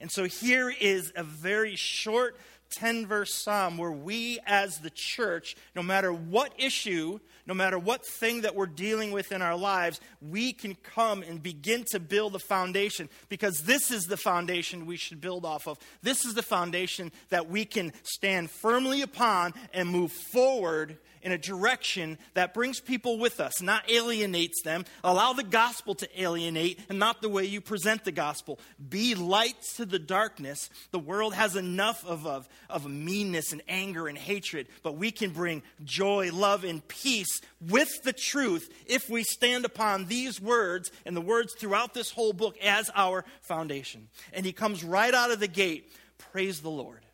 And 0.00 0.12
so 0.12 0.24
here 0.26 0.72
is 0.80 1.12
a 1.16 1.24
very 1.24 1.74
short 1.74 2.36
10 2.70 3.06
verse 3.06 3.32
psalm 3.32 3.78
where 3.78 3.90
we 3.90 4.38
as 4.46 4.78
the 4.78 4.90
church, 4.90 5.56
no 5.74 5.82
matter 5.82 6.12
what 6.12 6.52
issue, 6.58 7.18
no 7.46 7.54
matter 7.54 7.78
what 7.78 8.06
thing 8.06 8.42
that 8.42 8.54
we're 8.54 8.66
dealing 8.66 9.12
with 9.12 9.32
in 9.32 9.42
our 9.42 9.56
lives, 9.56 10.00
we 10.20 10.52
can 10.52 10.74
come 10.74 11.22
and 11.22 11.42
begin 11.42 11.84
to 11.92 12.00
build 12.00 12.34
a 12.34 12.38
foundation 12.38 13.08
because 13.28 13.62
this 13.62 13.90
is 13.90 14.04
the 14.04 14.16
foundation 14.16 14.86
we 14.86 14.96
should 14.96 15.20
build 15.20 15.44
off 15.44 15.66
of. 15.66 15.78
This 16.02 16.24
is 16.24 16.34
the 16.34 16.42
foundation 16.42 17.12
that 17.30 17.48
we 17.48 17.64
can 17.64 17.92
stand 18.02 18.50
firmly 18.50 19.02
upon 19.02 19.54
and 19.72 19.88
move 19.88 20.12
forward 20.12 20.98
in 21.22 21.32
a 21.32 21.38
direction 21.38 22.18
that 22.34 22.54
brings 22.54 22.80
people 22.80 23.18
with 23.18 23.40
us, 23.40 23.60
not 23.60 23.90
alienates 23.90 24.62
them. 24.62 24.84
Allow 25.04 25.32
the 25.32 25.42
gospel 25.42 25.94
to 25.96 26.20
alienate 26.20 26.80
and 26.88 26.98
not 26.98 27.20
the 27.20 27.28
way 27.28 27.44
you 27.44 27.60
present 27.60 28.04
the 28.04 28.12
gospel. 28.12 28.58
Be 28.88 29.14
lights 29.14 29.74
to 29.76 29.84
the 29.84 29.98
darkness. 29.98 30.70
The 30.90 30.98
world 30.98 31.34
has 31.34 31.56
enough 31.56 32.04
of, 32.06 32.26
of, 32.26 32.48
of 32.68 32.88
meanness 32.88 33.52
and 33.52 33.62
anger 33.68 34.08
and 34.08 34.16
hatred, 34.16 34.68
but 34.82 34.96
we 34.96 35.10
can 35.10 35.30
bring 35.30 35.62
joy, 35.84 36.30
love, 36.32 36.64
and 36.64 36.86
peace 37.30 37.48
with 37.60 38.02
the 38.02 38.12
truth 38.12 38.68
if 38.86 39.08
we 39.08 39.22
stand 39.22 39.64
upon 39.64 40.06
these 40.06 40.40
words 40.40 40.90
and 41.04 41.16
the 41.16 41.20
words 41.20 41.54
throughout 41.54 41.94
this 41.94 42.10
whole 42.10 42.32
book 42.32 42.56
as 42.58 42.90
our 42.94 43.24
foundation. 43.42 44.08
And 44.32 44.46
he 44.46 44.52
comes 44.52 44.82
right 44.82 45.12
out 45.12 45.30
of 45.30 45.40
the 45.40 45.48
gate 45.48 45.92
praise 46.32 46.60
the 46.60 46.70
Lord. 46.70 47.04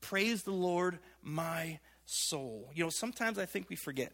Praise 0.00 0.42
the 0.42 0.52
Lord, 0.52 0.98
my 1.22 1.78
soul. 2.04 2.70
You 2.74 2.84
know, 2.84 2.90
sometimes 2.90 3.38
I 3.38 3.46
think 3.46 3.68
we 3.70 3.76
forget 3.76 4.12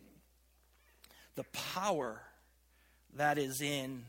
the 1.35 1.45
power 1.53 2.21
that 3.17 3.39
is 3.39 3.61
in 3.61 4.05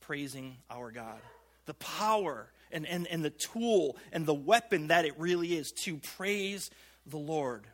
praising 0.00 0.56
our 0.70 0.90
God. 0.90 1.20
The 1.66 1.74
power 1.74 2.50
and, 2.72 2.86
and, 2.86 3.06
and 3.06 3.24
the 3.24 3.30
tool 3.30 3.96
and 4.12 4.26
the 4.26 4.34
weapon 4.34 4.88
that 4.88 5.04
it 5.04 5.18
really 5.18 5.54
is 5.56 5.70
to 5.84 5.96
praise 5.98 6.70
the 7.06 7.18
Lord 7.18 7.64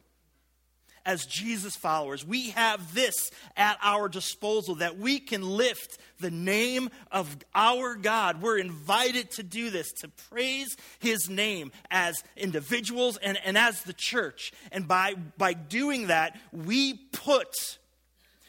as 1.06 1.24
Jesus 1.24 1.76
followers, 1.76 2.26
we 2.26 2.50
have 2.50 2.92
this 2.92 3.14
at 3.56 3.78
our 3.80 4.08
disposal 4.08 4.74
that 4.76 4.98
we 4.98 5.20
can 5.20 5.42
lift 5.42 5.98
the 6.18 6.30
name 6.30 6.90
of 7.12 7.36
our 7.54 7.94
God. 7.94 8.42
We're 8.42 8.58
invited 8.58 9.30
to 9.32 9.42
do 9.42 9.70
this, 9.70 9.90
to 10.00 10.08
praise 10.28 10.76
his 10.98 11.30
name 11.30 11.70
as 11.90 12.22
individuals 12.36 13.16
and, 13.16 13.38
and 13.44 13.56
as 13.56 13.82
the 13.82 13.94
church. 13.94 14.52
And 14.72 14.88
by, 14.88 15.14
by 15.38 15.54
doing 15.54 16.08
that, 16.08 16.38
we 16.52 16.94
put 16.94 17.78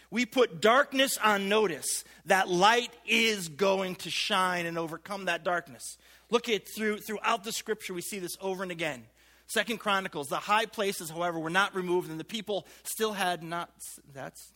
we 0.10 0.26
put 0.26 0.62
darkness 0.62 1.18
on 1.18 1.50
notice 1.50 2.06
that 2.28 2.48
light 2.48 2.92
is 3.06 3.50
going 3.50 3.96
to 3.96 4.10
shine 4.10 4.66
and 4.66 4.78
overcome 4.78 5.26
that 5.26 5.44
darkness. 5.44 5.98
Look 6.30 6.48
at 6.48 6.64
through 6.76 7.00
throughout 7.00 7.44
the 7.44 7.52
scripture 7.52 7.94
we 7.94 8.02
see 8.02 8.20
this 8.20 8.38
over 8.40 8.64
and 8.64 8.72
again. 8.72 9.04
Second 9.48 9.78
Chronicles, 9.78 10.28
the 10.28 10.38
high 10.38 10.66
places, 10.66 11.10
however, 11.10 11.40
were 11.40 11.50
not 11.50 11.74
removed, 11.74 12.10
and 12.10 12.20
the 12.20 12.26
people 12.26 12.68
still 12.84 13.14
had 13.14 13.44
not. 13.44 13.70
That's 14.14 14.52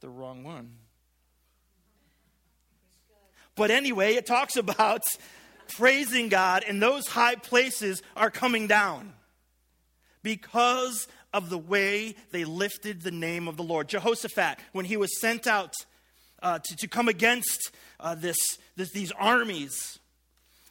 the 0.00 0.08
wrong 0.08 0.42
one. 0.42 0.72
But 3.54 3.70
anyway, 3.70 4.14
it 4.14 4.26
talks 4.26 4.56
about 4.56 5.04
praising 5.76 6.28
God, 6.28 6.64
and 6.66 6.82
those 6.82 7.06
high 7.06 7.36
places 7.36 8.02
are 8.16 8.30
coming 8.30 8.66
down 8.66 9.14
because 10.22 11.06
of 11.32 11.50
the 11.50 11.58
way 11.58 12.16
they 12.30 12.44
lifted 12.44 13.02
the 13.02 13.10
name 13.10 13.48
of 13.48 13.56
the 13.56 13.62
Lord. 13.62 13.88
Jehoshaphat, 13.88 14.58
when 14.72 14.84
he 14.84 14.96
was 14.96 15.20
sent 15.20 15.46
out 15.46 15.74
uh, 16.42 16.58
to, 16.58 16.76
to 16.76 16.88
come 16.88 17.08
against 17.08 17.70
uh, 18.00 18.14
this, 18.14 18.36
this, 18.76 18.90
these 18.92 19.12
armies, 19.12 19.97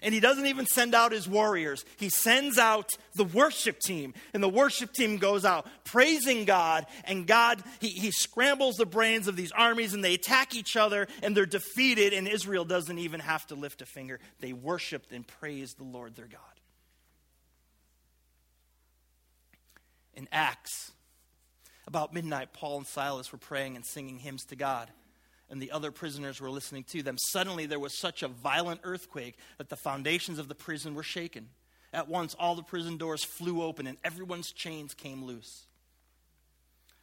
And 0.03 0.13
he 0.13 0.19
doesn't 0.19 0.45
even 0.45 0.67
send 0.67 0.93
out 0.93 1.11
his 1.11 1.27
warriors. 1.27 1.83
He 1.97 2.09
sends 2.09 2.59
out 2.59 2.91
the 3.15 3.23
worship 3.23 3.79
team. 3.79 4.13
And 4.31 4.43
the 4.43 4.49
worship 4.49 4.93
team 4.93 5.17
goes 5.17 5.43
out 5.43 5.67
praising 5.85 6.45
God. 6.45 6.85
And 7.05 7.25
God, 7.25 7.63
he, 7.79 7.89
he 7.89 8.11
scrambles 8.11 8.75
the 8.75 8.85
brains 8.85 9.27
of 9.27 9.35
these 9.35 9.51
armies 9.51 9.95
and 9.95 10.03
they 10.03 10.13
attack 10.13 10.55
each 10.55 10.75
other 10.75 11.07
and 11.23 11.35
they're 11.35 11.47
defeated. 11.47 12.13
And 12.13 12.27
Israel 12.27 12.63
doesn't 12.63 12.99
even 12.99 13.21
have 13.21 13.47
to 13.47 13.55
lift 13.55 13.81
a 13.81 13.87
finger. 13.87 14.19
They 14.39 14.53
worshiped 14.53 15.11
and 15.11 15.25
praised 15.25 15.79
the 15.79 15.83
Lord 15.83 16.15
their 16.15 16.27
God. 16.27 16.41
In 20.13 20.27
Acts, 20.31 20.91
about 21.87 22.13
midnight, 22.13 22.53
Paul 22.53 22.77
and 22.77 22.87
Silas 22.87 23.31
were 23.31 23.37
praying 23.37 23.75
and 23.75 23.85
singing 23.85 24.19
hymns 24.19 24.45
to 24.45 24.55
God 24.55 24.91
and 25.49 25.61
the 25.61 25.71
other 25.71 25.91
prisoners 25.91 26.41
were 26.41 26.49
listening 26.49 26.83
to 26.85 27.01
them. 27.01 27.17
Suddenly, 27.17 27.65
there 27.65 27.79
was 27.79 27.97
such 27.97 28.23
a 28.23 28.27
violent 28.27 28.81
earthquake 28.83 29.37
that 29.57 29.69
the 29.69 29.75
foundations 29.75 30.39
of 30.39 30.47
the 30.47 30.55
prison 30.55 30.95
were 30.95 31.03
shaken. 31.03 31.49
At 31.93 32.09
once, 32.09 32.35
all 32.37 32.55
the 32.55 32.63
prison 32.63 32.97
doors 32.97 33.23
flew 33.23 33.61
open 33.61 33.87
and 33.87 33.97
everyone's 34.03 34.51
chains 34.51 34.93
came 34.93 35.23
loose. 35.23 35.65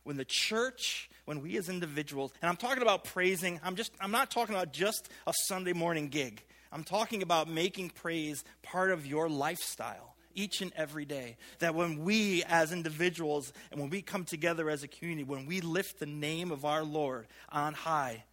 When 0.02 0.18
the 0.18 0.26
church, 0.26 1.08
when 1.24 1.40
we 1.40 1.56
as 1.56 1.70
individuals, 1.70 2.32
and 2.42 2.48
I'm 2.50 2.56
talking 2.56 2.82
about 2.82 3.04
praising, 3.04 3.58
I'm 3.64 3.74
just 3.74 3.92
I'm 4.00 4.10
not 4.10 4.30
talking 4.30 4.54
about 4.54 4.72
just 4.72 5.08
a 5.26 5.32
Sunday 5.46 5.72
morning 5.72 6.08
gig. 6.08 6.42
I'm 6.70 6.84
talking 6.84 7.22
about 7.22 7.48
making 7.48 7.90
praise 7.90 8.44
part 8.62 8.90
of 8.90 9.06
your 9.06 9.30
lifestyle 9.30 10.14
each 10.34 10.60
and 10.60 10.72
every 10.76 11.06
day. 11.06 11.36
That 11.60 11.74
when 11.74 12.04
we 12.04 12.44
as 12.44 12.72
individuals 12.72 13.52
and 13.70 13.80
when 13.80 13.88
we 13.88 14.02
come 14.02 14.24
together 14.24 14.68
as 14.68 14.82
a 14.82 14.88
community, 14.88 15.24
when 15.24 15.46
we 15.46 15.62
lift 15.62 15.98
the 15.98 16.06
name 16.06 16.50
of 16.50 16.66
our 16.66 16.84
Lord 16.84 17.26
on 17.48 17.72
high, 17.72 18.24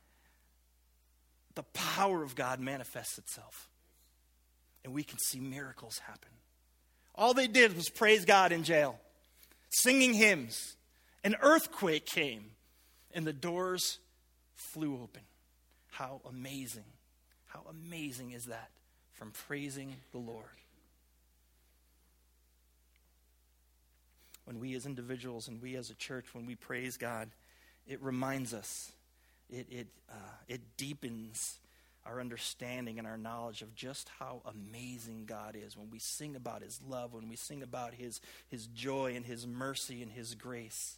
the 1.55 1.63
power 1.74 2.24
of 2.24 2.36
God 2.36 2.60
manifests 2.60 3.17
itself. 3.17 3.70
And 4.84 4.93
we 4.93 5.03
can 5.03 5.20
see 5.20 5.39
miracles 5.39 6.00
happen. 6.00 6.29
All 7.15 7.34
they 7.34 7.48
did 7.48 7.75
was 7.75 7.89
praise 7.89 8.25
God 8.25 8.51
in 8.51 8.63
jail, 8.63 9.00
singing 9.70 10.13
hymns. 10.13 10.75
An 11.24 11.36
earthquake 11.41 12.05
came, 12.05 12.51
and 13.13 13.25
the 13.27 13.34
doors 13.34 14.00
flew 14.55 14.96
open. 14.96 15.22
How 15.91 16.22
amazing! 16.27 16.86
How 17.48 17.63
amazing 17.70 18.31
is 18.31 18.46
that 18.46 18.70
from 19.12 19.31
praising 19.31 19.98
the 20.13 20.20
Lord? 20.20 20.46
When 24.46 24.60
we 24.60 24.74
as 24.75 24.86
individuals 24.86 25.48
and 25.48 25.62
we 25.62 25.75
as 25.75 25.89
a 25.89 25.96
church, 25.96 26.25
when 26.34 26.46
we 26.46 26.55
praise 26.55 26.98
God, 26.98 27.29
it 27.86 28.01
reminds 28.01 28.53
us 28.53 28.91
it, 29.51 29.67
it, 29.70 29.88
uh, 30.10 30.13
it 30.48 30.62
deepens 30.77 31.60
our 32.05 32.20
understanding 32.20 32.98
and 32.98 33.08
our 33.08 33.17
knowledge 33.17 33.62
of 33.62 33.75
just 33.75 34.10
how 34.17 34.41
amazing 34.46 35.25
God 35.25 35.55
is 35.55 35.77
when 35.77 35.89
we 35.91 36.00
sing 36.00 36.36
about 36.36 36.63
His 36.63 36.79
love, 36.88 37.13
when 37.13 37.29
we 37.29 37.36
sing 37.36 37.62
about 37.62 37.93
His, 37.93 38.20
his 38.48 38.65
joy 38.67 39.15
and 39.15 39.25
His 39.25 39.46
mercy 39.46 40.01
and 40.01 40.12
His 40.12 40.34
grace. 40.34 40.98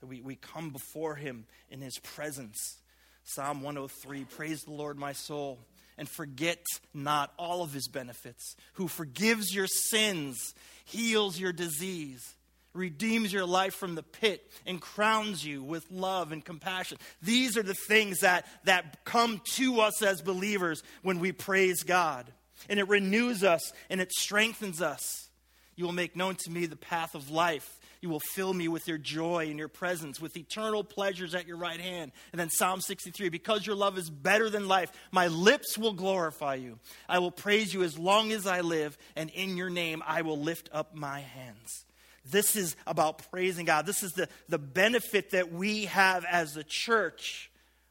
That 0.00 0.06
we, 0.06 0.20
we 0.20 0.36
come 0.36 0.70
before 0.70 1.16
Him 1.16 1.46
in 1.70 1.80
His 1.80 1.98
presence. 1.98 2.78
Psalm 3.24 3.62
103 3.62 4.24
Praise 4.24 4.62
the 4.62 4.72
Lord, 4.72 4.98
my 4.98 5.12
soul, 5.12 5.58
and 5.98 6.08
forget 6.08 6.62
not 6.94 7.32
all 7.38 7.62
of 7.62 7.72
His 7.72 7.88
benefits, 7.88 8.54
who 8.74 8.86
forgives 8.86 9.54
your 9.54 9.66
sins, 9.66 10.54
heals 10.84 11.38
your 11.38 11.52
disease 11.52 12.36
redeems 12.74 13.32
your 13.32 13.46
life 13.46 13.74
from 13.74 13.94
the 13.94 14.02
pit 14.02 14.50
and 14.66 14.80
crowns 14.80 15.44
you 15.44 15.62
with 15.62 15.90
love 15.90 16.32
and 16.32 16.44
compassion. 16.44 16.98
These 17.20 17.56
are 17.56 17.62
the 17.62 17.74
things 17.74 18.20
that, 18.20 18.46
that 18.64 19.04
come 19.04 19.40
to 19.54 19.80
us 19.80 20.02
as 20.02 20.22
believers 20.22 20.82
when 21.02 21.18
we 21.18 21.32
praise 21.32 21.82
God. 21.82 22.32
And 22.68 22.78
it 22.78 22.88
renews 22.88 23.44
us 23.44 23.72
and 23.90 24.00
it 24.00 24.12
strengthens 24.12 24.80
us. 24.80 25.28
You 25.74 25.84
will 25.84 25.92
make 25.92 26.16
known 26.16 26.36
to 26.44 26.50
me 26.50 26.66
the 26.66 26.76
path 26.76 27.14
of 27.14 27.30
life. 27.30 27.78
You 28.00 28.08
will 28.08 28.20
fill 28.20 28.52
me 28.52 28.66
with 28.66 28.88
your 28.88 28.98
joy 28.98 29.46
and 29.48 29.58
your 29.58 29.68
presence, 29.68 30.20
with 30.20 30.36
eternal 30.36 30.82
pleasures 30.82 31.36
at 31.36 31.46
your 31.46 31.56
right 31.56 31.80
hand. 31.80 32.10
And 32.32 32.40
then 32.40 32.50
Psalm 32.50 32.80
63 32.80 33.28
Because 33.28 33.64
your 33.64 33.76
love 33.76 33.96
is 33.96 34.10
better 34.10 34.50
than 34.50 34.66
life, 34.66 34.90
my 35.12 35.28
lips 35.28 35.78
will 35.78 35.92
glorify 35.92 36.56
you. 36.56 36.80
I 37.08 37.20
will 37.20 37.30
praise 37.30 37.72
you 37.72 37.84
as 37.84 37.96
long 37.96 38.32
as 38.32 38.44
I 38.44 38.60
live, 38.60 38.98
and 39.14 39.30
in 39.30 39.56
your 39.56 39.70
name 39.70 40.02
I 40.04 40.22
will 40.22 40.38
lift 40.38 40.68
up 40.72 40.96
my 40.96 41.20
hands. 41.20 41.84
This 42.24 42.56
is 42.56 42.76
about 42.86 43.30
praising 43.30 43.66
God. 43.66 43.86
This 43.86 44.02
is 44.02 44.12
the, 44.12 44.28
the 44.48 44.58
benefit 44.58 45.30
that 45.30 45.52
we 45.52 45.86
have 45.86 46.24
as 46.24 46.56
a 46.56 46.64
church 46.64 47.50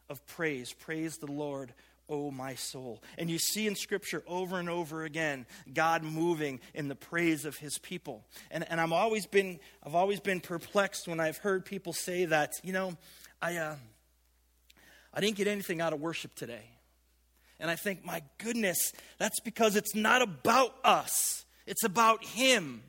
of 0.09 0.25
praise. 0.25 0.73
Praise 0.73 1.17
the 1.17 1.31
Lord, 1.31 1.73
O 2.07 2.31
my 2.31 2.55
soul. 2.55 3.01
And 3.17 3.29
you 3.29 3.39
see 3.39 3.67
in 3.67 3.75
Scripture 3.75 4.23
over 4.27 4.59
and 4.59 4.69
over 4.69 5.03
again 5.03 5.45
God 5.73 6.03
moving 6.03 6.59
in 6.73 6.87
the 6.87 6.95
praise 6.95 7.45
of 7.45 7.57
his 7.57 7.77
people. 7.77 8.23
And, 8.51 8.69
and 8.69 8.79
I'm 8.79 8.93
always 8.93 9.25
been, 9.25 9.59
I've 9.83 9.95
always 9.95 10.19
been 10.19 10.39
perplexed 10.39 11.07
when 11.07 11.19
I've 11.19 11.37
heard 11.37 11.65
people 11.65 11.93
say 11.93 12.25
that, 12.25 12.53
you 12.63 12.73
know, 12.73 12.97
I, 13.41 13.57
uh, 13.57 13.75
I 15.13 15.19
didn't 15.19 15.37
get 15.37 15.47
anything 15.47 15.81
out 15.81 15.93
of 15.93 15.99
worship 15.99 16.35
today. 16.35 16.63
And 17.59 17.69
I 17.69 17.75
think, 17.75 18.03
my 18.03 18.23
goodness, 18.39 18.91
that's 19.19 19.39
because 19.39 19.75
it's 19.75 19.93
not 19.93 20.21
about 20.21 20.73
us, 20.83 21.45
it's 21.65 21.83
about 21.83 22.23
him. 22.23 22.83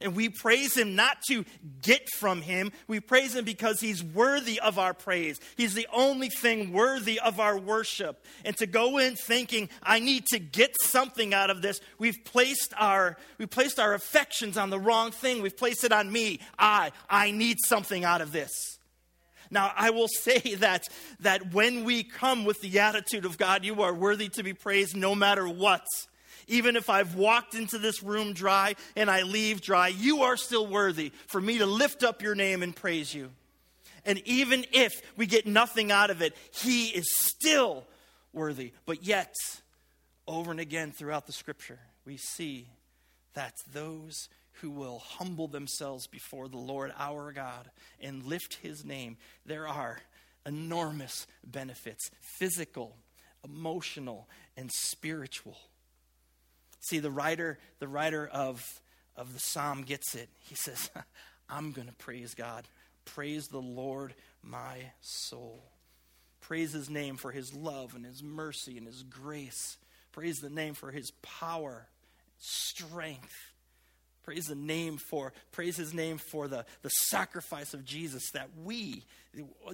And 0.00 0.14
we 0.14 0.28
praise 0.28 0.76
him 0.76 0.94
not 0.94 1.22
to 1.28 1.44
get 1.82 2.08
from 2.18 2.40
him. 2.40 2.70
We 2.86 3.00
praise 3.00 3.34
him 3.34 3.44
because 3.44 3.80
he's 3.80 4.02
worthy 4.02 4.60
of 4.60 4.78
our 4.78 4.94
praise. 4.94 5.40
He's 5.56 5.74
the 5.74 5.88
only 5.92 6.28
thing 6.28 6.72
worthy 6.72 7.18
of 7.18 7.40
our 7.40 7.58
worship. 7.58 8.24
And 8.44 8.56
to 8.58 8.66
go 8.66 8.98
in 8.98 9.16
thinking, 9.16 9.68
I 9.82 9.98
need 9.98 10.26
to 10.26 10.38
get 10.38 10.76
something 10.84 11.34
out 11.34 11.50
of 11.50 11.62
this, 11.62 11.80
we've 11.98 12.18
placed 12.24 12.72
our, 12.78 13.16
we 13.38 13.46
placed 13.46 13.80
our 13.80 13.92
affections 13.94 14.56
on 14.56 14.70
the 14.70 14.78
wrong 14.78 15.10
thing. 15.10 15.42
We've 15.42 15.56
placed 15.56 15.82
it 15.82 15.92
on 15.92 16.12
me. 16.12 16.38
I, 16.56 16.92
I 17.10 17.32
need 17.32 17.56
something 17.66 18.04
out 18.04 18.20
of 18.20 18.30
this. 18.30 18.78
Now, 19.50 19.72
I 19.76 19.90
will 19.90 20.08
say 20.22 20.54
that, 20.56 20.84
that 21.20 21.52
when 21.52 21.82
we 21.82 22.04
come 22.04 22.44
with 22.44 22.60
the 22.60 22.78
attitude 22.78 23.24
of 23.24 23.36
God, 23.36 23.64
you 23.64 23.82
are 23.82 23.94
worthy 23.94 24.28
to 24.30 24.44
be 24.44 24.54
praised 24.54 24.96
no 24.96 25.16
matter 25.16 25.48
what 25.48 25.84
even 26.48 26.76
if 26.76 26.90
I've 26.90 27.14
walked 27.14 27.54
into 27.54 27.78
this 27.78 28.02
room 28.02 28.32
dry 28.32 28.74
and 28.96 29.10
I 29.10 29.22
leave 29.22 29.60
dry, 29.60 29.88
you 29.88 30.22
are 30.22 30.36
still 30.36 30.66
worthy 30.66 31.12
for 31.28 31.40
me 31.40 31.58
to 31.58 31.66
lift 31.66 32.02
up 32.02 32.22
your 32.22 32.34
name 32.34 32.62
and 32.62 32.74
praise 32.74 33.14
you. 33.14 33.30
And 34.04 34.18
even 34.26 34.64
if 34.72 35.02
we 35.16 35.26
get 35.26 35.46
nothing 35.46 35.92
out 35.92 36.10
of 36.10 36.22
it, 36.22 36.34
He 36.50 36.88
is 36.88 37.06
still 37.20 37.86
worthy. 38.32 38.72
But 38.86 39.04
yet, 39.04 39.34
over 40.26 40.50
and 40.50 40.60
again 40.60 40.92
throughout 40.92 41.26
the 41.26 41.32
scripture, 41.32 41.78
we 42.04 42.16
see 42.16 42.68
that 43.34 43.52
those 43.72 44.28
who 44.60 44.70
will 44.70 44.98
humble 44.98 45.46
themselves 45.46 46.06
before 46.06 46.48
the 46.48 46.56
Lord 46.56 46.92
our 46.98 47.32
God 47.32 47.70
and 48.00 48.24
lift 48.24 48.54
His 48.62 48.84
name, 48.84 49.16
there 49.46 49.68
are 49.68 50.00
enormous 50.46 51.26
benefits 51.44 52.10
physical, 52.20 52.96
emotional, 53.44 54.28
and 54.56 54.70
spiritual. 54.72 55.58
See, 56.80 56.98
the 56.98 57.10
writer, 57.10 57.58
the 57.78 57.88
writer 57.88 58.26
of, 58.26 58.80
of 59.16 59.32
the 59.32 59.40
psalm 59.40 59.82
gets 59.82 60.14
it. 60.14 60.28
He 60.40 60.54
says, 60.54 60.90
I'm 61.48 61.72
going 61.72 61.88
to 61.88 61.94
praise 61.94 62.34
God. 62.34 62.66
Praise 63.04 63.48
the 63.48 63.60
Lord, 63.60 64.14
my 64.42 64.76
soul. 65.00 65.62
Praise 66.40 66.72
his 66.72 66.88
name 66.88 67.16
for 67.16 67.30
his 67.30 67.54
love 67.54 67.94
and 67.94 68.04
his 68.04 68.22
mercy 68.22 68.78
and 68.78 68.86
his 68.86 69.02
grace. 69.02 69.76
Praise 70.12 70.38
the 70.38 70.50
name 70.50 70.74
for 70.74 70.90
his 70.90 71.10
power, 71.22 71.86
strength. 72.38 73.52
Praise 74.22 74.46
the 74.46 74.54
name 74.54 74.98
for 74.98 75.32
praise 75.52 75.76
his 75.76 75.94
name 75.94 76.18
for 76.18 76.48
the, 76.48 76.66
the 76.82 76.90
sacrifice 76.90 77.72
of 77.72 77.84
Jesus 77.84 78.30
that 78.32 78.50
we, 78.62 79.04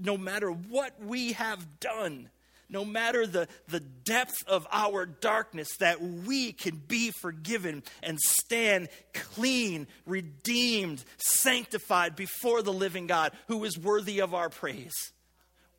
no 0.01 0.17
matter 0.17 0.49
what 0.51 1.01
we 1.03 1.33
have 1.33 1.81
done, 1.81 2.31
no 2.69 2.85
matter 2.85 3.27
the, 3.27 3.49
the 3.69 3.81
depth 3.81 4.47
of 4.47 4.67
our 4.73 5.07
darkness, 5.07 5.69
that 5.79 6.01
we 6.01 6.53
can 6.53 6.77
be 6.77 7.11
forgiven 7.21 7.83
and 8.03 8.19
stand 8.21 8.89
clean, 9.13 9.87
redeemed, 10.07 11.05
sanctified 11.19 12.17
before 12.17 12.63
the 12.63 12.73
living 12.73 13.07
God 13.07 13.33
who 13.49 13.65
is 13.65 13.79
worthy 13.79 14.21
of 14.21 14.35
our 14.35 14.49
praise. 14.49 15.13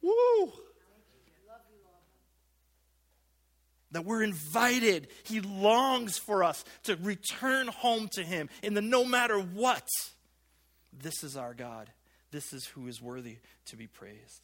Woo! 0.02 0.52
That 3.92 4.04
we're 4.04 4.24
invited. 4.24 5.08
He 5.24 5.40
longs 5.40 6.18
for 6.18 6.44
us 6.44 6.66
to 6.84 6.98
return 6.98 7.68
home 7.68 8.10
to 8.14 8.24
Him 8.24 8.50
in 8.62 8.74
the 8.74 8.82
no 8.82 9.06
matter 9.06 9.40
what. 9.40 9.88
This 10.92 11.24
is 11.24 11.38
our 11.38 11.54
God. 11.54 11.90
This 12.32 12.52
is 12.52 12.66
who 12.66 12.88
is 12.88 13.02
worthy 13.02 13.38
to 13.68 13.78
be 13.78 13.88
praised. 13.88 14.42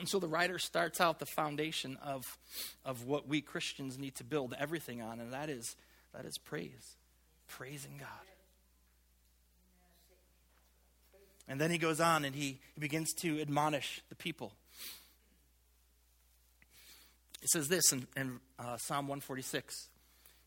And 0.00 0.08
so 0.08 0.18
the 0.18 0.28
writer 0.28 0.58
starts 0.58 0.98
out 0.98 1.18
the 1.18 1.26
foundation 1.26 1.98
of, 2.02 2.38
of 2.86 3.04
what 3.04 3.28
we 3.28 3.42
Christians 3.42 3.98
need 3.98 4.14
to 4.14 4.24
build 4.24 4.54
everything 4.58 5.02
on, 5.02 5.20
and 5.20 5.34
that 5.34 5.50
is, 5.50 5.76
that 6.14 6.24
is 6.24 6.38
praise. 6.38 6.96
Praising 7.48 7.98
God. 7.98 8.08
And 11.46 11.60
then 11.60 11.70
he 11.70 11.76
goes 11.76 12.00
on 12.00 12.24
and 12.24 12.34
he, 12.34 12.60
he 12.74 12.80
begins 12.80 13.12
to 13.14 13.42
admonish 13.42 14.00
the 14.08 14.14
people. 14.14 14.52
It 17.42 17.50
says 17.50 17.68
this 17.68 17.92
in, 17.92 18.06
in 18.16 18.40
uh, 18.58 18.78
Psalm 18.78 19.06
146 19.06 19.88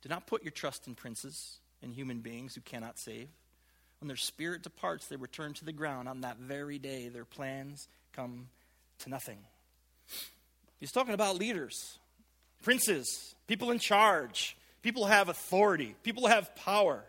Do 0.01 0.09
not 0.09 0.25
put 0.25 0.43
your 0.43 0.51
trust 0.51 0.87
in 0.87 0.95
princes 0.95 1.59
and 1.83 1.93
human 1.93 2.21
beings 2.21 2.55
who 2.55 2.61
cannot 2.61 2.97
save. 2.97 3.27
When 3.99 4.07
their 4.07 4.17
spirit 4.17 4.63
departs, 4.63 5.07
they 5.07 5.15
return 5.15 5.53
to 5.53 5.65
the 5.65 5.73
ground. 5.73 6.09
On 6.09 6.21
that 6.21 6.37
very 6.37 6.79
day, 6.79 7.09
their 7.09 7.25
plans 7.25 7.87
come 8.13 8.47
to 9.03 9.09
nothing. 9.09 9.39
He's 10.79 10.91
talking 10.91 11.13
about 11.13 11.37
leaders, 11.37 11.99
princes, 12.61 13.35
people 13.47 13.71
in 13.71 13.79
charge, 13.79 14.57
people 14.81 15.05
have 15.05 15.29
authority, 15.29 15.95
people 16.03 16.27
have 16.27 16.55
power. 16.55 17.03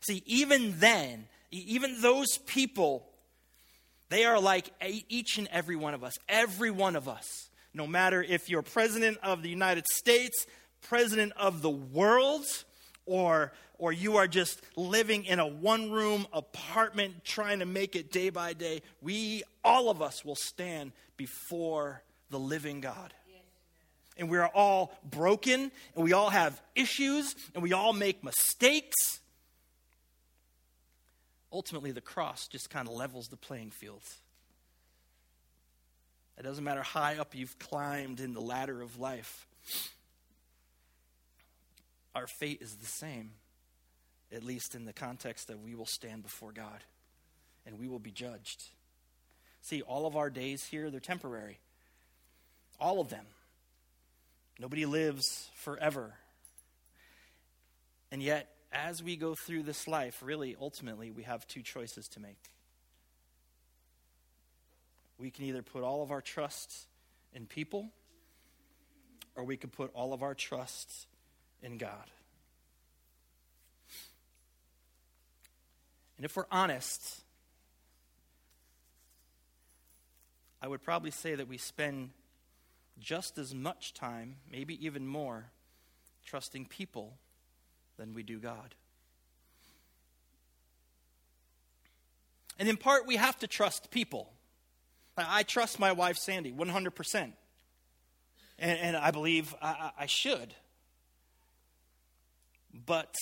See, 0.00 0.22
even 0.26 0.78
then, 0.78 1.26
even 1.50 2.00
those 2.00 2.38
people, 2.46 3.08
they 4.08 4.24
are 4.24 4.38
like 4.40 4.70
each 5.08 5.38
and 5.38 5.48
every 5.50 5.76
one 5.76 5.94
of 5.94 6.04
us, 6.04 6.14
every 6.28 6.70
one 6.70 6.94
of 6.94 7.08
us. 7.08 7.48
No 7.74 7.86
matter 7.86 8.22
if 8.22 8.48
you're 8.48 8.62
president 8.62 9.18
of 9.22 9.42
the 9.42 9.50
United 9.50 9.84
States, 9.92 10.46
president 10.82 11.32
of 11.36 11.62
the 11.62 11.70
world, 11.70 12.44
or, 13.06 13.52
or 13.78 13.92
you 13.92 14.16
are 14.16 14.26
just 14.26 14.60
living 14.76 15.24
in 15.24 15.38
a 15.38 15.46
one 15.46 15.90
room 15.90 16.26
apartment 16.32 17.24
trying 17.24 17.60
to 17.60 17.66
make 17.66 17.96
it 17.96 18.12
day 18.12 18.30
by 18.30 18.52
day, 18.52 18.82
we, 19.00 19.44
all 19.64 19.88
of 19.88 20.02
us, 20.02 20.24
will 20.24 20.36
stand 20.36 20.92
before 21.16 22.02
the 22.30 22.38
living 22.38 22.80
God. 22.80 23.14
And 24.18 24.30
we 24.30 24.38
are 24.38 24.50
all 24.54 24.98
broken, 25.04 25.70
and 25.94 26.04
we 26.04 26.14
all 26.14 26.30
have 26.30 26.60
issues, 26.74 27.34
and 27.54 27.62
we 27.62 27.74
all 27.74 27.92
make 27.92 28.24
mistakes. 28.24 29.20
Ultimately, 31.52 31.92
the 31.92 32.00
cross 32.00 32.48
just 32.48 32.70
kind 32.70 32.88
of 32.88 32.94
levels 32.94 33.28
the 33.28 33.36
playing 33.36 33.70
field. 33.70 34.02
It 36.38 36.42
doesn't 36.42 36.64
matter 36.64 36.82
how 36.82 37.00
high 37.00 37.18
up 37.18 37.34
you've 37.34 37.58
climbed 37.58 38.20
in 38.20 38.32
the 38.32 38.40
ladder 38.40 38.82
of 38.82 38.98
life 38.98 39.46
our 42.16 42.26
fate 42.26 42.62
is 42.62 42.74
the 42.76 42.86
same, 42.86 43.32
at 44.32 44.42
least 44.42 44.74
in 44.74 44.86
the 44.86 44.92
context 44.94 45.48
that 45.48 45.60
we 45.60 45.74
will 45.74 45.84
stand 45.84 46.22
before 46.22 46.50
God 46.50 46.82
and 47.66 47.78
we 47.78 47.88
will 47.88 47.98
be 47.98 48.10
judged. 48.10 48.64
See, 49.60 49.82
all 49.82 50.06
of 50.06 50.16
our 50.16 50.30
days 50.30 50.64
here, 50.64 50.90
they're 50.90 50.98
temporary. 50.98 51.58
All 52.80 53.00
of 53.00 53.10
them. 53.10 53.26
Nobody 54.58 54.86
lives 54.86 55.50
forever. 55.56 56.14
And 58.10 58.22
yet, 58.22 58.48
as 58.72 59.02
we 59.02 59.16
go 59.16 59.34
through 59.34 59.64
this 59.64 59.86
life, 59.86 60.22
really, 60.24 60.56
ultimately, 60.58 61.10
we 61.10 61.24
have 61.24 61.46
two 61.46 61.60
choices 61.60 62.08
to 62.08 62.20
make. 62.20 62.38
We 65.18 65.30
can 65.30 65.44
either 65.44 65.62
put 65.62 65.82
all 65.82 66.02
of 66.02 66.10
our 66.10 66.22
trust 66.22 66.86
in 67.34 67.44
people, 67.46 67.90
or 69.34 69.44
we 69.44 69.58
can 69.58 69.68
put 69.68 69.90
all 69.92 70.14
of 70.14 70.22
our 70.22 70.34
trust 70.34 71.06
in 71.62 71.78
God. 71.78 72.10
And 76.16 76.24
if 76.24 76.36
we're 76.36 76.46
honest, 76.50 77.22
I 80.62 80.68
would 80.68 80.82
probably 80.82 81.10
say 81.10 81.34
that 81.34 81.48
we 81.48 81.58
spend 81.58 82.10
just 82.98 83.36
as 83.38 83.54
much 83.54 83.92
time, 83.92 84.36
maybe 84.50 84.84
even 84.84 85.06
more, 85.06 85.50
trusting 86.24 86.66
people 86.66 87.18
than 87.98 88.14
we 88.14 88.22
do 88.22 88.38
God. 88.38 88.74
And 92.58 92.68
in 92.68 92.76
part, 92.76 93.06
we 93.06 93.16
have 93.16 93.38
to 93.40 93.46
trust 93.46 93.90
people. 93.90 94.32
I 95.18 95.42
trust 95.42 95.78
my 95.78 95.92
wife, 95.92 96.16
Sandy, 96.16 96.52
100%. 96.52 97.14
And, 97.14 97.34
and 98.58 98.96
I 98.96 99.10
believe 99.10 99.54
I, 99.60 99.90
I 99.98 100.06
should. 100.06 100.54
But 102.84 103.14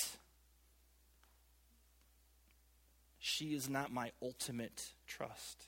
she 3.18 3.54
is 3.54 3.68
not 3.68 3.92
my 3.92 4.10
ultimate 4.20 4.90
trust. 5.06 5.64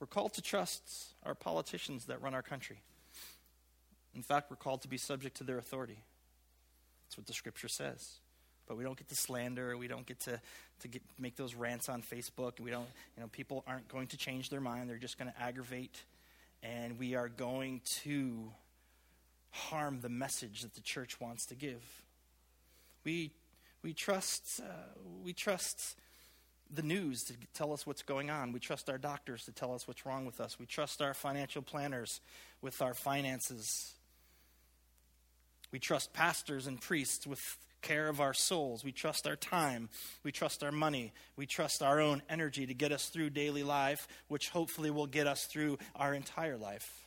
We're 0.00 0.06
called 0.06 0.34
to 0.34 0.42
trust 0.42 0.82
our 1.24 1.34
politicians 1.34 2.06
that 2.06 2.20
run 2.20 2.34
our 2.34 2.42
country. 2.42 2.80
In 4.14 4.22
fact, 4.22 4.50
we're 4.50 4.56
called 4.56 4.82
to 4.82 4.88
be 4.88 4.96
subject 4.96 5.36
to 5.38 5.44
their 5.44 5.58
authority. 5.58 5.98
That's 7.06 7.16
what 7.16 7.26
the 7.26 7.32
scripture 7.32 7.68
says. 7.68 8.18
But 8.66 8.76
we 8.76 8.84
don't 8.84 8.96
get 8.96 9.08
to 9.08 9.14
slander. 9.16 9.76
We 9.76 9.88
don't 9.88 10.06
get 10.06 10.20
to, 10.20 10.40
to 10.80 10.88
get, 10.88 11.02
make 11.18 11.36
those 11.36 11.54
rants 11.54 11.88
on 11.88 12.02
Facebook. 12.02 12.60
We 12.60 12.70
don't, 12.70 12.88
you 13.16 13.22
know, 13.22 13.28
people 13.28 13.62
aren't 13.66 13.88
going 13.88 14.06
to 14.08 14.16
change 14.16 14.48
their 14.48 14.60
mind. 14.60 14.88
They're 14.88 14.96
just 14.96 15.18
going 15.18 15.30
to 15.30 15.42
aggravate. 15.42 15.96
And 16.62 16.98
we 16.98 17.14
are 17.14 17.28
going 17.28 17.82
to 18.02 18.50
harm 19.54 20.00
the 20.00 20.08
message 20.08 20.62
that 20.62 20.74
the 20.74 20.80
church 20.80 21.20
wants 21.20 21.46
to 21.46 21.54
give. 21.54 21.82
We, 23.04 23.30
we, 23.82 23.92
trust, 23.92 24.60
uh, 24.60 24.98
we 25.22 25.32
trust 25.32 25.96
the 26.72 26.82
news 26.82 27.22
to 27.24 27.34
tell 27.54 27.72
us 27.72 27.86
what's 27.86 28.02
going 28.02 28.30
on. 28.30 28.52
We 28.52 28.58
trust 28.58 28.90
our 28.90 28.98
doctors 28.98 29.44
to 29.44 29.52
tell 29.52 29.72
us 29.72 29.86
what's 29.86 30.04
wrong 30.04 30.26
with 30.26 30.40
us. 30.40 30.58
We 30.58 30.66
trust 30.66 31.00
our 31.00 31.14
financial 31.14 31.62
planners 31.62 32.20
with 32.62 32.82
our 32.82 32.94
finances. 32.94 33.94
We 35.70 35.78
trust 35.78 36.12
pastors 36.12 36.66
and 36.66 36.80
priests 36.80 37.26
with 37.26 37.56
care 37.80 38.08
of 38.08 38.20
our 38.20 38.34
souls. 38.34 38.82
We 38.82 38.92
trust 38.92 39.26
our 39.26 39.36
time. 39.36 39.88
We 40.24 40.32
trust 40.32 40.64
our 40.64 40.72
money. 40.72 41.12
We 41.36 41.46
trust 41.46 41.82
our 41.82 42.00
own 42.00 42.22
energy 42.28 42.66
to 42.66 42.74
get 42.74 42.90
us 42.90 43.08
through 43.08 43.30
daily 43.30 43.62
life, 43.62 44.08
which 44.28 44.48
hopefully 44.48 44.90
will 44.90 45.06
get 45.06 45.26
us 45.26 45.44
through 45.44 45.78
our 45.94 46.14
entire 46.14 46.56
life. 46.56 47.03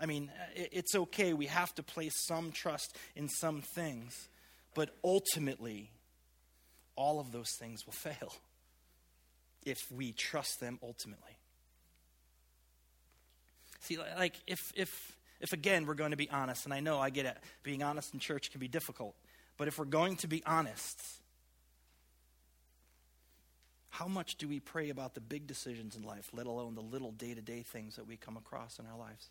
I 0.00 0.06
mean, 0.06 0.30
it's 0.54 0.94
okay. 0.94 1.34
We 1.34 1.46
have 1.46 1.74
to 1.74 1.82
place 1.82 2.14
some 2.26 2.52
trust 2.52 2.96
in 3.14 3.28
some 3.28 3.60
things. 3.60 4.28
But 4.74 4.90
ultimately, 5.04 5.90
all 6.96 7.20
of 7.20 7.32
those 7.32 7.50
things 7.58 7.84
will 7.84 7.92
fail 7.92 8.32
if 9.64 9.78
we 9.90 10.12
trust 10.12 10.60
them 10.60 10.78
ultimately. 10.82 11.36
See, 13.80 13.98
like, 13.98 14.36
if, 14.46 14.58
if, 14.74 14.88
if 15.40 15.52
again, 15.52 15.86
we're 15.86 15.94
going 15.94 16.10
to 16.10 16.16
be 16.16 16.30
honest, 16.30 16.64
and 16.64 16.74
I 16.74 16.80
know 16.80 16.98
I 16.98 17.10
get 17.10 17.26
it, 17.26 17.36
being 17.62 17.82
honest 17.82 18.12
in 18.14 18.20
church 18.20 18.50
can 18.50 18.60
be 18.60 18.68
difficult, 18.68 19.14
but 19.56 19.68
if 19.68 19.78
we're 19.78 19.86
going 19.86 20.16
to 20.16 20.28
be 20.28 20.42
honest, 20.44 21.00
how 23.88 24.06
much 24.06 24.36
do 24.36 24.48
we 24.48 24.60
pray 24.60 24.90
about 24.90 25.14
the 25.14 25.20
big 25.20 25.46
decisions 25.46 25.96
in 25.96 26.02
life, 26.02 26.28
let 26.32 26.46
alone 26.46 26.74
the 26.74 26.82
little 26.82 27.10
day 27.12 27.34
to 27.34 27.40
day 27.40 27.62
things 27.62 27.96
that 27.96 28.06
we 28.06 28.16
come 28.16 28.36
across 28.36 28.78
in 28.78 28.86
our 28.86 28.98
lives? 28.98 29.28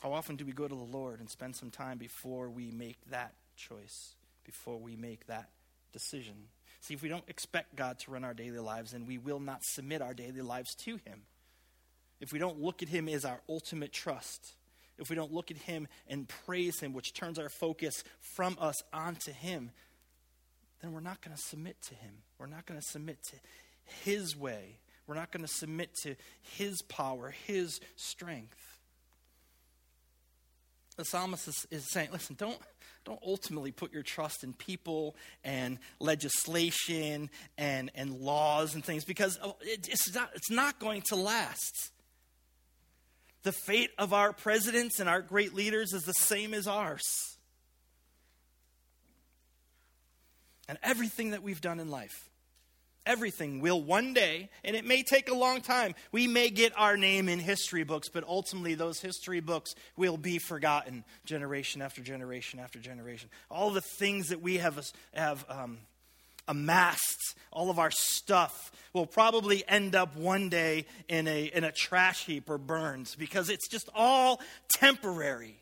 How 0.00 0.14
often 0.14 0.36
do 0.36 0.46
we 0.46 0.52
go 0.52 0.66
to 0.66 0.74
the 0.74 0.80
Lord 0.80 1.20
and 1.20 1.28
spend 1.28 1.56
some 1.56 1.70
time 1.70 1.98
before 1.98 2.48
we 2.48 2.70
make 2.70 2.98
that 3.10 3.34
choice, 3.56 4.14
before 4.44 4.78
we 4.78 4.96
make 4.96 5.26
that 5.26 5.50
decision? 5.92 6.48
See, 6.80 6.94
if 6.94 7.02
we 7.02 7.10
don't 7.10 7.28
expect 7.28 7.76
God 7.76 7.98
to 8.00 8.10
run 8.10 8.24
our 8.24 8.32
daily 8.32 8.58
lives, 8.60 8.92
then 8.92 9.06
we 9.06 9.18
will 9.18 9.40
not 9.40 9.62
submit 9.62 10.00
our 10.00 10.14
daily 10.14 10.40
lives 10.40 10.74
to 10.76 10.92
Him. 11.04 11.22
If 12.18 12.32
we 12.32 12.38
don't 12.38 12.60
look 12.60 12.82
at 12.82 12.88
Him 12.88 13.10
as 13.10 13.26
our 13.26 13.40
ultimate 13.46 13.92
trust, 13.92 14.54
if 14.96 15.10
we 15.10 15.16
don't 15.16 15.34
look 15.34 15.50
at 15.50 15.58
Him 15.58 15.86
and 16.08 16.26
praise 16.26 16.80
Him, 16.80 16.94
which 16.94 17.12
turns 17.12 17.38
our 17.38 17.50
focus 17.50 18.02
from 18.20 18.56
us 18.58 18.82
onto 18.94 19.32
Him, 19.32 19.70
then 20.80 20.92
we're 20.92 21.00
not 21.00 21.20
going 21.20 21.36
to 21.36 21.42
submit 21.42 21.76
to 21.82 21.94
Him. 21.94 22.22
We're 22.38 22.46
not 22.46 22.64
going 22.64 22.80
to 22.80 22.86
submit 22.86 23.22
to 23.24 23.36
His 23.84 24.34
way. 24.34 24.78
We're 25.06 25.14
not 25.14 25.30
going 25.30 25.44
to 25.44 25.52
submit 25.52 25.94
to 26.04 26.16
His 26.40 26.80
power, 26.80 27.34
His 27.46 27.80
strength 27.96 28.79
the 31.00 31.04
psalmist 31.06 31.48
is, 31.48 31.66
is 31.70 31.90
saying, 31.90 32.10
listen, 32.12 32.36
don't, 32.38 32.58
don't 33.04 33.20
ultimately 33.26 33.72
put 33.72 33.92
your 33.92 34.02
trust 34.02 34.44
in 34.44 34.52
people 34.52 35.16
and 35.42 35.78
legislation 35.98 37.30
and, 37.56 37.90
and 37.94 38.20
laws 38.20 38.74
and 38.74 38.84
things 38.84 39.04
because 39.04 39.38
oh, 39.42 39.56
it, 39.62 39.88
it's, 39.88 40.14
not, 40.14 40.30
it's 40.34 40.50
not 40.50 40.78
going 40.78 41.02
to 41.08 41.16
last. 41.16 41.90
The 43.42 43.52
fate 43.52 43.90
of 43.96 44.12
our 44.12 44.34
presidents 44.34 45.00
and 45.00 45.08
our 45.08 45.22
great 45.22 45.54
leaders 45.54 45.94
is 45.94 46.02
the 46.02 46.12
same 46.12 46.52
as 46.52 46.66
ours. 46.66 47.02
And 50.68 50.78
everything 50.82 51.30
that 51.30 51.42
we've 51.42 51.62
done 51.62 51.80
in 51.80 51.90
life 51.90 52.29
Everything 53.06 53.60
will 53.60 53.82
one 53.82 54.12
day, 54.12 54.50
and 54.62 54.76
it 54.76 54.84
may 54.84 55.02
take 55.02 55.30
a 55.30 55.34
long 55.34 55.62
time. 55.62 55.94
We 56.12 56.26
may 56.26 56.50
get 56.50 56.72
our 56.76 56.96
name 56.96 57.28
in 57.28 57.38
history 57.38 57.82
books, 57.82 58.08
but 58.08 58.24
ultimately 58.24 58.74
those 58.74 59.00
history 59.00 59.40
books 59.40 59.74
will 59.96 60.18
be 60.18 60.38
forgotten 60.38 61.04
generation 61.24 61.80
after 61.80 62.02
generation 62.02 62.60
after 62.60 62.78
generation. 62.78 63.30
All 63.50 63.70
the 63.70 63.80
things 63.80 64.28
that 64.28 64.42
we 64.42 64.58
have, 64.58 64.78
have 65.14 65.46
um, 65.48 65.78
amassed, 66.46 67.36
all 67.50 67.70
of 67.70 67.78
our 67.78 67.90
stuff, 67.90 68.70
will 68.92 69.06
probably 69.06 69.64
end 69.66 69.94
up 69.94 70.14
one 70.14 70.50
day 70.50 70.84
in 71.08 71.26
a, 71.26 71.44
in 71.44 71.64
a 71.64 71.72
trash 71.72 72.26
heap 72.26 72.50
or 72.50 72.58
burned 72.58 73.14
because 73.18 73.48
it's 73.48 73.68
just 73.68 73.88
all 73.94 74.40
temporary. 74.68 75.56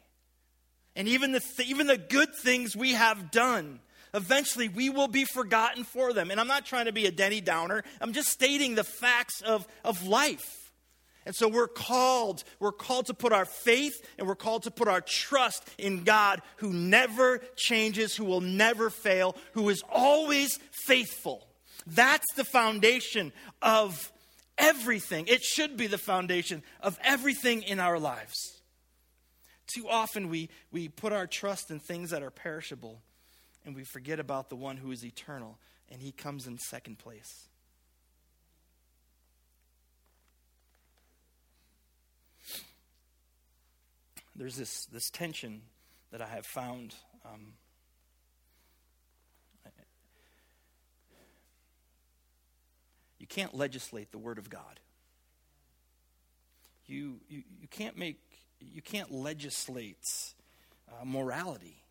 And 0.96 1.06
even 1.06 1.30
the, 1.30 1.40
th- 1.40 1.68
even 1.68 1.86
the 1.86 1.98
good 1.98 2.34
things 2.42 2.74
we 2.74 2.94
have 2.94 3.30
done 3.30 3.78
Eventually, 4.14 4.68
we 4.68 4.90
will 4.90 5.08
be 5.08 5.24
forgotten 5.24 5.84
for 5.84 6.12
them. 6.12 6.30
And 6.30 6.40
I'm 6.40 6.48
not 6.48 6.64
trying 6.64 6.86
to 6.86 6.92
be 6.92 7.06
a 7.06 7.10
Denny 7.10 7.40
Downer, 7.40 7.82
I'm 8.00 8.12
just 8.12 8.28
stating 8.28 8.74
the 8.74 8.84
facts 8.84 9.42
of, 9.42 9.66
of 9.84 10.06
life. 10.06 10.68
And 11.26 11.36
so 11.36 11.46
we're 11.46 11.68
called, 11.68 12.42
we're 12.58 12.72
called 12.72 13.06
to 13.06 13.14
put 13.14 13.34
our 13.34 13.44
faith 13.44 13.92
and 14.16 14.26
we're 14.26 14.34
called 14.34 14.62
to 14.62 14.70
put 14.70 14.88
our 14.88 15.02
trust 15.02 15.62
in 15.76 16.04
God 16.04 16.40
who 16.56 16.72
never 16.72 17.40
changes, 17.54 18.16
who 18.16 18.24
will 18.24 18.40
never 18.40 18.88
fail, 18.88 19.36
who 19.52 19.68
is 19.68 19.82
always 19.92 20.58
faithful. 20.86 21.46
That's 21.86 22.32
the 22.34 22.44
foundation 22.44 23.32
of 23.60 24.10
everything. 24.56 25.26
It 25.26 25.42
should 25.42 25.76
be 25.76 25.86
the 25.86 25.98
foundation 25.98 26.62
of 26.80 26.98
everything 27.04 27.62
in 27.62 27.78
our 27.78 27.98
lives. 27.98 28.62
Too 29.66 29.86
often 29.86 30.30
we, 30.30 30.48
we 30.72 30.88
put 30.88 31.12
our 31.12 31.26
trust 31.26 31.70
in 31.70 31.78
things 31.78 32.08
that 32.08 32.22
are 32.22 32.30
perishable 32.30 33.02
and 33.68 33.76
we 33.76 33.84
forget 33.84 34.18
about 34.18 34.48
the 34.48 34.56
one 34.56 34.78
who 34.78 34.90
is 34.92 35.04
eternal, 35.04 35.58
and 35.90 36.00
he 36.00 36.10
comes 36.10 36.46
in 36.46 36.56
second 36.56 36.98
place. 36.98 37.48
There's 44.34 44.56
this, 44.56 44.86
this 44.86 45.10
tension 45.10 45.60
that 46.12 46.22
I 46.22 46.28
have 46.28 46.46
found. 46.46 46.94
Um, 47.26 47.52
you 53.18 53.26
can't 53.26 53.54
legislate 53.54 54.12
the 54.12 54.18
Word 54.18 54.38
of 54.38 54.48
God. 54.48 54.80
You, 56.86 57.20
you, 57.28 57.42
you 57.60 57.68
can't 57.68 57.98
make, 57.98 58.18
you 58.60 58.80
can't 58.80 59.12
legislate 59.12 60.08
uh, 60.88 61.04
morality. 61.04 61.82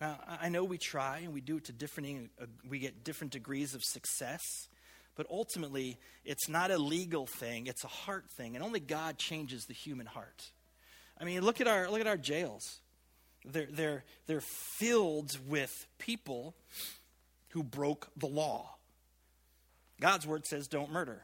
Now, 0.00 0.18
I 0.40 0.50
know 0.50 0.64
we 0.64 0.78
try 0.78 1.20
and 1.20 1.32
we 1.32 1.40
do 1.40 1.56
it 1.56 1.64
to 1.64 1.72
different, 1.72 2.30
uh, 2.40 2.46
we 2.68 2.78
get 2.78 3.02
different 3.02 3.32
degrees 3.32 3.74
of 3.74 3.82
success, 3.82 4.68
but 5.14 5.26
ultimately, 5.30 5.98
it's 6.24 6.48
not 6.48 6.70
a 6.70 6.76
legal 6.76 7.26
thing, 7.26 7.66
it's 7.66 7.84
a 7.84 7.88
heart 7.88 8.30
thing, 8.30 8.54
and 8.54 8.64
only 8.64 8.80
God 8.80 9.16
changes 9.16 9.64
the 9.64 9.72
human 9.72 10.06
heart. 10.06 10.50
I 11.18 11.24
mean, 11.24 11.40
look 11.42 11.62
at 11.62 11.66
our, 11.66 11.90
look 11.90 12.00
at 12.00 12.06
our 12.06 12.18
jails. 12.18 12.80
They're, 13.46 13.68
they're, 13.70 14.04
they're 14.26 14.40
filled 14.42 15.38
with 15.48 15.86
people 15.98 16.54
who 17.50 17.62
broke 17.62 18.08
the 18.16 18.26
law. 18.26 18.76
God's 19.98 20.26
word 20.26 20.44
says 20.44 20.68
don't 20.68 20.92
murder. 20.92 21.22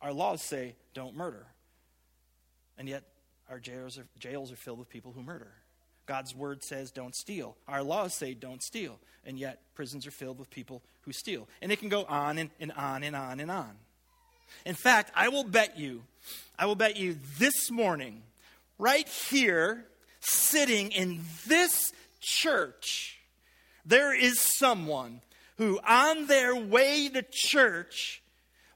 Our 0.00 0.12
laws 0.12 0.40
say 0.40 0.76
don't 0.94 1.14
murder. 1.14 1.46
And 2.78 2.88
yet, 2.88 3.02
our 3.50 3.58
jails 3.58 3.98
are, 3.98 4.06
jails 4.18 4.50
are 4.52 4.56
filled 4.56 4.78
with 4.78 4.88
people 4.88 5.12
who 5.12 5.22
murder. 5.22 5.52
God's 6.08 6.34
word 6.34 6.64
says 6.64 6.90
don't 6.90 7.14
steal. 7.14 7.54
Our 7.68 7.82
laws 7.82 8.14
say 8.14 8.34
don't 8.34 8.62
steal. 8.62 8.98
And 9.26 9.38
yet 9.38 9.60
prisons 9.74 10.06
are 10.06 10.10
filled 10.10 10.38
with 10.38 10.48
people 10.48 10.82
who 11.02 11.12
steal. 11.12 11.46
And 11.60 11.70
it 11.70 11.78
can 11.78 11.90
go 11.90 12.04
on 12.04 12.38
and, 12.38 12.50
and 12.58 12.72
on 12.72 13.02
and 13.02 13.14
on 13.14 13.40
and 13.40 13.50
on. 13.50 13.72
In 14.64 14.74
fact, 14.74 15.12
I 15.14 15.28
will 15.28 15.44
bet 15.44 15.78
you, 15.78 16.02
I 16.58 16.64
will 16.64 16.74
bet 16.74 16.96
you 16.96 17.16
this 17.38 17.70
morning, 17.70 18.22
right 18.78 19.06
here, 19.06 19.84
sitting 20.20 20.92
in 20.92 21.20
this 21.46 21.92
church, 22.20 23.18
there 23.84 24.18
is 24.18 24.40
someone 24.40 25.20
who, 25.58 25.78
on 25.86 26.26
their 26.26 26.56
way 26.56 27.10
to 27.10 27.22
church, 27.30 28.22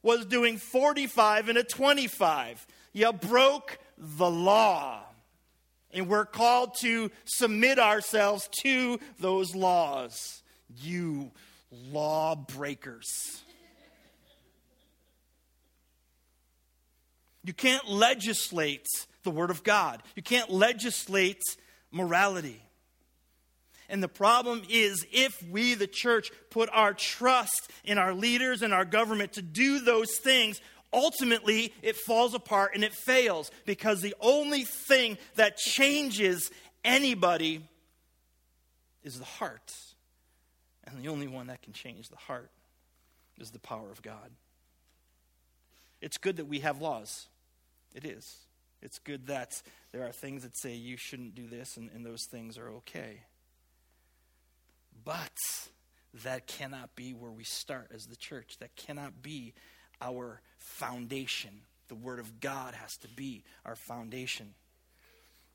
was 0.02 0.26
doing 0.26 0.58
45 0.58 1.48
and 1.48 1.56
a 1.56 1.64
25. 1.64 2.66
You 2.92 3.12
broke 3.14 3.78
the 3.96 4.30
law. 4.30 5.00
And 5.92 6.08
we're 6.08 6.24
called 6.24 6.74
to 6.80 7.10
submit 7.24 7.78
ourselves 7.78 8.48
to 8.62 8.98
those 9.18 9.54
laws. 9.54 10.42
You 10.80 11.32
lawbreakers. 11.90 13.42
You 17.44 17.52
can't 17.52 17.88
legislate 17.88 18.86
the 19.24 19.30
Word 19.30 19.50
of 19.50 19.62
God, 19.62 20.02
you 20.16 20.22
can't 20.22 20.50
legislate 20.50 21.42
morality. 21.90 22.62
And 23.88 24.02
the 24.02 24.08
problem 24.08 24.62
is, 24.70 25.04
if 25.12 25.42
we, 25.50 25.74
the 25.74 25.86
church, 25.86 26.30
put 26.48 26.70
our 26.72 26.94
trust 26.94 27.70
in 27.84 27.98
our 27.98 28.14
leaders 28.14 28.62
and 28.62 28.72
our 28.72 28.86
government 28.86 29.34
to 29.34 29.42
do 29.42 29.80
those 29.80 30.16
things, 30.16 30.62
ultimately 30.92 31.72
it 31.82 31.96
falls 31.96 32.34
apart 32.34 32.72
and 32.74 32.84
it 32.84 32.94
fails 32.94 33.50
because 33.64 34.00
the 34.00 34.14
only 34.20 34.64
thing 34.64 35.18
that 35.36 35.56
changes 35.56 36.50
anybody 36.84 37.62
is 39.02 39.18
the 39.18 39.24
heart. 39.24 39.72
And 40.84 41.02
the 41.02 41.08
only 41.08 41.28
one 41.28 41.46
that 41.46 41.62
can 41.62 41.72
change 41.72 42.08
the 42.08 42.16
heart 42.16 42.50
is 43.38 43.50
the 43.50 43.58
power 43.58 43.90
of 43.90 44.02
God. 44.02 44.30
It's 46.00 46.18
good 46.18 46.36
that 46.36 46.46
we 46.46 46.60
have 46.60 46.80
laws. 46.80 47.28
It 47.94 48.04
is. 48.04 48.38
It's 48.82 48.98
good 48.98 49.28
that 49.28 49.52
there 49.92 50.02
are 50.04 50.12
things 50.12 50.42
that 50.42 50.58
say 50.58 50.74
you 50.74 50.96
shouldn't 50.98 51.34
do 51.34 51.46
this 51.46 51.76
and, 51.76 51.90
and 51.94 52.04
those 52.04 52.24
things 52.30 52.58
are 52.58 52.68
okay. 52.68 53.20
But 55.04 55.30
that 56.24 56.46
cannot 56.46 56.94
be 56.96 57.12
where 57.12 57.30
we 57.30 57.44
start 57.44 57.90
as 57.94 58.06
the 58.06 58.16
church. 58.16 58.56
That 58.58 58.74
cannot 58.76 59.22
be 59.22 59.54
our 60.00 60.40
foundation. 60.62 61.50
The 61.88 61.94
Word 61.94 62.18
of 62.18 62.40
God 62.40 62.74
has 62.74 62.96
to 62.98 63.08
be 63.08 63.44
our 63.64 63.76
foundation. 63.76 64.54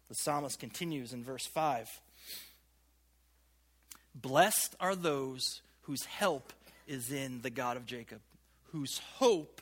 The 0.10 0.16
psalmist 0.16 0.60
continues 0.60 1.14
in 1.14 1.24
verse 1.24 1.46
5 1.46 1.90
Blessed 4.16 4.76
are 4.80 4.96
those 4.96 5.62
whose 5.82 6.06
help 6.06 6.54
is 6.88 7.12
in 7.12 7.42
the 7.42 7.50
God 7.50 7.78
of 7.78 7.86
Jacob, 7.86 8.20
whose 8.72 9.00
hope 9.16 9.62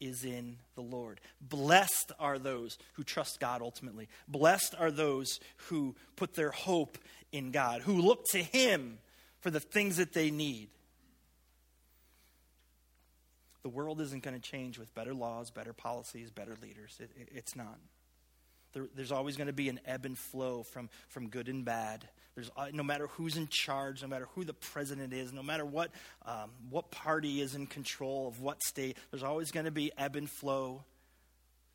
is 0.00 0.24
in 0.24 0.56
the 0.74 0.82
Lord. 0.82 1.20
Blessed 1.40 2.12
are 2.18 2.38
those 2.38 2.76
who 2.94 3.04
trust 3.04 3.40
God 3.40 3.62
ultimately. 3.62 4.08
Blessed 4.28 4.74
are 4.78 4.90
those 4.90 5.40
who 5.68 5.94
put 6.16 6.34
their 6.34 6.50
hope 6.50 6.98
in 7.32 7.50
God, 7.50 7.82
who 7.82 7.94
look 7.94 8.24
to 8.30 8.42
Him 8.42 8.98
for 9.40 9.50
the 9.50 9.60
things 9.60 9.96
that 9.96 10.12
they 10.12 10.30
need. 10.30 10.68
The 13.64 13.70
world 13.70 14.00
isn't 14.02 14.22
going 14.22 14.40
to 14.40 14.40
change 14.40 14.78
with 14.78 14.94
better 14.94 15.14
laws, 15.14 15.50
better 15.50 15.72
policies, 15.72 16.30
better 16.30 16.54
leaders. 16.62 16.96
It, 17.00 17.10
it, 17.18 17.28
it's 17.32 17.56
not. 17.56 17.78
There, 18.74 18.86
there's 18.94 19.10
always 19.10 19.36
going 19.36 19.46
to 19.46 19.54
be 19.54 19.70
an 19.70 19.80
ebb 19.86 20.04
and 20.04 20.18
flow 20.18 20.64
from, 20.64 20.90
from 21.08 21.28
good 21.28 21.48
and 21.48 21.64
bad. 21.64 22.06
There's, 22.34 22.50
uh, 22.56 22.66
no 22.72 22.82
matter 22.82 23.06
who's 23.06 23.38
in 23.38 23.48
charge, 23.48 24.02
no 24.02 24.08
matter 24.08 24.28
who 24.34 24.44
the 24.44 24.52
president 24.52 25.14
is, 25.14 25.32
no 25.32 25.42
matter 25.42 25.64
what, 25.64 25.92
um, 26.26 26.50
what 26.68 26.90
party 26.90 27.40
is 27.40 27.54
in 27.54 27.66
control 27.66 28.28
of 28.28 28.40
what 28.40 28.62
state, 28.62 28.98
there's 29.10 29.22
always 29.22 29.50
going 29.50 29.64
to 29.64 29.72
be 29.72 29.92
ebb 29.96 30.14
and 30.14 30.28
flow. 30.28 30.84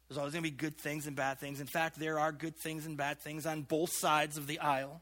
There's 0.08 0.19
always 0.19 0.34
going 0.34 0.43
to 0.43 0.52
be 0.52 0.56
good 0.56 0.78
things 0.78 1.08
and 1.08 1.15
bad 1.15 1.39
things. 1.39 1.60
In 1.60 1.67
fact, 1.67 1.97
there 1.97 2.19
are 2.19 2.32
good 2.32 2.56
things 2.56 2.86
and 2.86 2.97
bad 2.97 3.19
things 3.19 3.47
on 3.47 3.63
both 3.63 3.91
sides 3.93 4.38
of 4.38 4.45
the 4.45 4.60
aisle. 4.60 5.02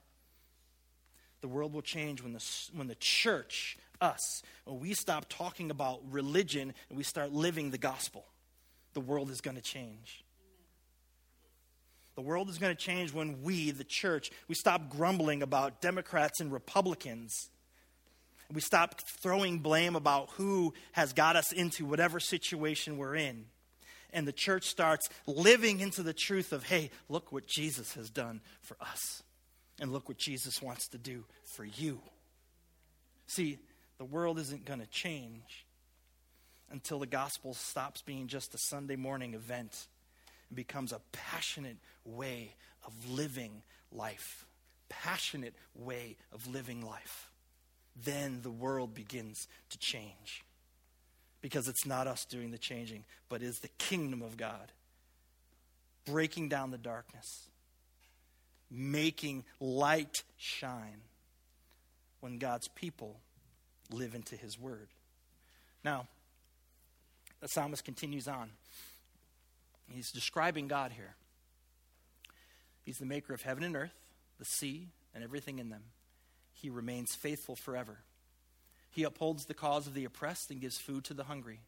The 1.42 1.48
world 1.48 1.74
will 1.74 1.82
change 1.82 2.22
when 2.22 2.34
the, 2.34 2.44
when 2.74 2.88
the 2.88 2.96
church 2.96 3.78
us. 4.02 4.42
When 4.66 4.80
we 4.80 4.94
stop 4.94 5.26
talking 5.30 5.72
about 5.72 6.02
religion 6.10 6.74
and 6.90 6.98
we 6.98 7.04
start 7.04 7.32
living 7.32 7.72
the 7.72 7.78
gospel, 7.78 8.26
the 8.94 9.02
world 9.02 9.30
is 9.30 9.42
going 9.42 9.56
to 9.56 9.62
change. 9.62 10.24
The 12.16 12.22
world 12.22 12.50
is 12.50 12.58
going 12.58 12.76
to 12.76 12.82
change 12.82 13.14
when 13.14 13.44
we, 13.44 13.70
the 13.70 13.84
church, 13.84 14.32
we 14.48 14.56
stop 14.56 14.90
grumbling 14.90 15.44
about 15.44 15.82
Democrats 15.82 16.40
and 16.40 16.52
Republicans. 16.52 17.50
We 18.52 18.62
stop 18.62 19.02
throwing 19.22 19.60
blame 19.60 19.96
about 19.96 20.30
who 20.32 20.74
has 20.94 21.14
got 21.14 21.36
us 21.36 21.52
into 21.52 21.86
whatever 21.86 22.20
situation 22.20 22.98
we're 22.98 23.16
in. 23.16 23.46
And 24.14 24.28
the 24.28 24.32
church 24.34 24.66
starts 24.66 25.10
living 25.28 25.80
into 25.80 26.02
the 26.02 26.14
truth 26.14 26.54
of, 26.54 26.64
hey, 26.64 26.90
look 27.08 27.32
what 27.32 27.46
Jesus 27.46 27.94
has 27.94 28.10
done 28.10 28.42
for 28.62 28.78
us. 28.82 29.22
And 29.80 29.92
look 29.92 30.08
what 30.08 30.18
Jesus 30.18 30.60
wants 30.60 30.88
to 30.88 30.98
do 30.98 31.24
for 31.44 31.66
you. 31.66 32.00
See, 33.28 33.60
the 33.98 34.06
world 34.06 34.40
isn't 34.40 34.66
going 34.66 34.80
to 34.80 34.88
change 34.88 35.66
until 36.72 37.00
the 37.00 37.08
gospel 37.08 37.54
stops 37.54 38.02
being 38.02 38.28
just 38.28 38.54
a 38.54 38.58
Sunday 38.58 38.96
morning 38.96 39.34
event 39.34 39.88
and 40.50 40.56
becomes 40.56 40.92
a 40.92 41.02
passionate 41.12 41.78
way 42.06 42.54
of 42.86 43.10
living 43.10 43.64
life. 43.92 44.46
Passionate 44.90 45.56
way 45.76 46.18
of 46.34 46.48
living 46.48 46.82
life. 46.82 47.30
Then 48.04 48.42
the 48.42 48.52
world 48.52 48.94
begins 48.94 49.48
to 49.70 49.78
change. 49.78 50.44
Because 51.42 51.68
it's 51.68 51.86
not 51.86 52.08
us 52.08 52.26
doing 52.26 52.52
the 52.52 52.58
changing, 52.58 53.06
but 53.30 53.42
is 53.42 53.60
the 53.60 53.70
kingdom 53.78 54.22
of 54.22 54.38
God 54.38 54.72
breaking 56.06 56.50
down 56.50 56.72
the 56.72 56.78
darkness, 56.78 57.50
making 58.72 59.44
light 59.60 60.24
shine 60.38 61.02
when 62.22 62.40
God's 62.40 62.68
people 62.70 63.18
live 63.92 64.16
into 64.16 64.36
his 64.36 64.60
word. 64.60 64.88
Now, 65.84 66.08
the 67.42 67.48
psalmist 67.48 67.86
continues 67.86 68.28
on. 68.28 68.50
He's 69.90 70.12
describing 70.12 70.68
God 70.68 70.92
here. 70.92 71.16
He's 72.84 72.98
the 72.98 73.06
maker 73.06 73.34
of 73.34 73.42
heaven 73.42 73.64
and 73.64 73.76
earth, 73.76 73.94
the 74.40 74.46
sea, 74.46 74.88
and 75.14 75.24
everything 75.24 75.60
in 75.60 75.70
them. 75.70 75.84
He 76.54 76.70
remains 76.70 77.16
faithful 77.16 77.56
forever. 77.56 78.00
He 78.92 79.04
upholds 79.04 79.46
the 79.46 79.54
cause 79.54 79.88
of 79.88 79.94
the 79.94 80.06
oppressed 80.06 80.50
and 80.50 80.60
gives 80.60 80.78
food 80.78 81.04
to 81.06 81.14
the 81.14 81.26
hungry. 81.26 81.60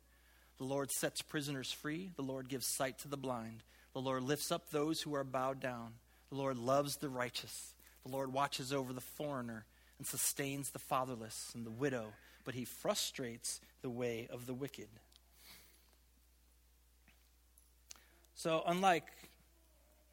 The 0.58 0.64
Lord 0.64 0.92
sets 0.92 1.22
prisoners 1.22 1.72
free. 1.72 2.12
The 2.16 2.24
Lord 2.24 2.50
gives 2.50 2.66
sight 2.66 3.00
to 3.00 3.08
the 3.08 3.18
blind. 3.18 3.64
The 3.94 4.02
Lord 4.02 4.24
lifts 4.24 4.52
up 4.52 4.70
those 4.70 5.02
who 5.02 5.14
are 5.16 5.24
bowed 5.24 5.60
down. 5.60 5.94
The 6.30 6.36
Lord 6.36 6.58
loves 6.58 6.98
the 6.98 7.10
righteous. 7.10 7.74
The 8.06 8.12
Lord 8.12 8.34
watches 8.34 8.74
over 8.74 8.94
the 8.94 9.02
foreigner 9.02 9.66
and 10.00 10.08
sustains 10.08 10.72
the 10.72 10.80
fatherless 10.80 11.52
and 11.54 11.66
the 11.66 11.72
widow, 11.72 12.14
but 12.44 12.56
he 12.56 12.66
frustrates 12.66 13.62
the 13.84 13.90
way 13.90 14.28
of 14.32 14.48
the 14.48 14.54
wicked. 14.54 14.88
So, 18.34 18.64
unlike 18.66 19.06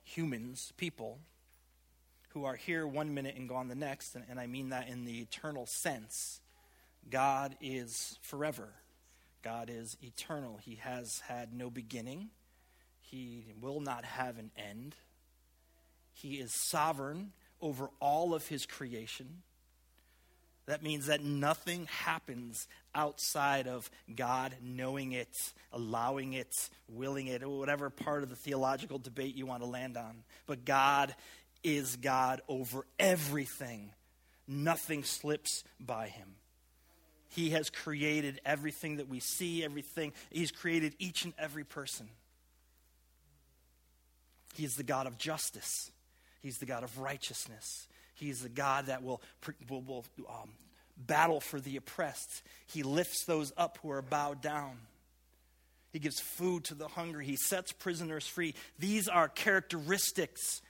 humans, 0.03 0.72
people, 0.77 1.18
who 2.31 2.44
are 2.44 2.57
here 2.57 2.87
one 2.87 3.14
minute 3.14 3.35
and 3.37 3.49
gone 3.49 3.68
the 3.68 3.75
next, 3.75 4.14
and, 4.14 4.25
and 4.29 4.38
I 4.38 4.46
mean 4.46 4.68
that 4.68 4.88
in 4.88 5.07
the 5.07 5.20
eternal 5.20 5.64
sense, 5.64 6.42
God 7.09 7.57
is 7.62 8.18
forever. 8.20 8.68
God 9.42 9.70
is 9.72 9.96
eternal. 10.03 10.59
He 10.61 10.75
has 10.75 11.20
had 11.20 11.55
no 11.55 11.70
beginning. 11.70 12.29
He 13.01 13.55
will 13.59 13.81
not 13.81 14.05
have 14.05 14.38
an 14.38 14.51
end. 14.55 14.96
He 16.12 16.35
is 16.35 16.53
sovereign 16.53 17.33
over 17.61 17.88
all 18.01 18.35
of 18.35 18.49
his 18.49 18.66
creation. 18.66 19.42
That 20.66 20.83
means 20.83 21.07
that 21.07 21.22
nothing 21.22 21.87
happens 21.87 22.66
outside 22.94 23.68
of 23.68 23.88
God 24.14 24.55
knowing 24.61 25.12
it, 25.12 25.52
allowing 25.72 26.33
it, 26.33 26.52
willing 26.88 27.29
it, 27.29 27.42
or 27.42 27.59
whatever 27.59 27.88
part 27.88 28.24
of 28.24 28.31
the 28.31 28.37
theological 28.37 28.98
debate 28.98 29.37
you 29.37 29.46
want 29.46 29.62
to 29.62 29.68
land 29.68 29.96
on. 29.96 30.24
But 30.46 30.64
God 30.64 31.14
is 31.62 31.96
God 31.96 32.40
over 32.48 32.85
everything. 32.98 33.92
Nothing 34.48 35.05
slips 35.05 35.62
by 35.79 36.09
him. 36.09 36.35
He 37.29 37.50
has 37.50 37.70
created 37.70 38.40
everything 38.44 38.96
that 38.96 39.09
we 39.09 39.20
see, 39.20 39.64
everything. 39.64 40.12
He's 40.31 40.50
created 40.50 40.94
each 40.98 41.24
and 41.24 41.35
every 41.38 41.64
person. 41.64 42.09
He 44.55 44.64
is 44.64 44.74
the 44.74 44.83
God 44.83 45.07
of 45.07 45.18
justice. 45.18 45.90
He's 46.40 46.59
the 46.59 46.66
God 46.66 46.83
of 46.83 46.98
righteousness. 46.98 47.88
He's 48.16 48.40
the 48.40 48.48
God 48.48 48.87
that 48.87 49.02
will, 49.02 49.20
will, 49.68 49.83
will 49.83 50.05
um, 50.29 50.50
battle 50.96 51.40
for 51.40 51.61
the 51.61 51.76
oppressed. 51.76 52.42
He 52.66 52.83
lifts 52.83 53.24
those 53.26 53.52
up 53.57 53.79
who 53.83 53.90
are 53.90 54.02
bowed 54.02 54.40
down. 54.40 54.79
He 55.92 55.98
gives 55.98 56.20
food 56.20 56.64
to 56.64 56.74
the 56.74 56.88
hungry. 56.88 57.24
He 57.24 57.37
sets 57.37 57.72
prisoners 57.72 58.26
free. 58.26 58.55
These 58.79 59.09
are 59.09 59.29
characteristics 59.29 60.61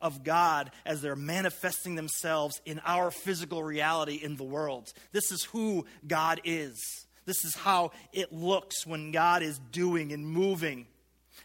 of 0.00 0.24
God 0.24 0.70
as 0.84 1.02
they're 1.02 1.14
manifesting 1.14 1.94
themselves 1.94 2.60
in 2.64 2.80
our 2.84 3.10
physical 3.10 3.62
reality 3.62 4.20
in 4.22 4.36
the 4.36 4.44
world. 4.44 4.92
This 5.12 5.30
is 5.30 5.44
who 5.44 5.86
God 6.06 6.40
is. 6.44 6.80
This 7.24 7.44
is 7.44 7.54
how 7.54 7.92
it 8.12 8.32
looks 8.32 8.84
when 8.86 9.12
God 9.12 9.42
is 9.42 9.60
doing 9.70 10.12
and 10.12 10.26
moving. 10.26 10.86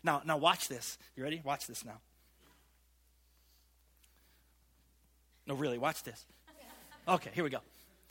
Now, 0.03 0.21
now 0.25 0.37
watch 0.37 0.67
this. 0.67 0.97
You 1.15 1.23
ready? 1.23 1.41
Watch 1.43 1.67
this 1.67 1.85
now. 1.85 1.99
No, 5.47 5.55
really, 5.55 5.77
watch 5.77 6.03
this. 6.03 6.25
Okay, 7.07 7.29
here 7.33 7.43
we 7.43 7.49
go. 7.49 7.59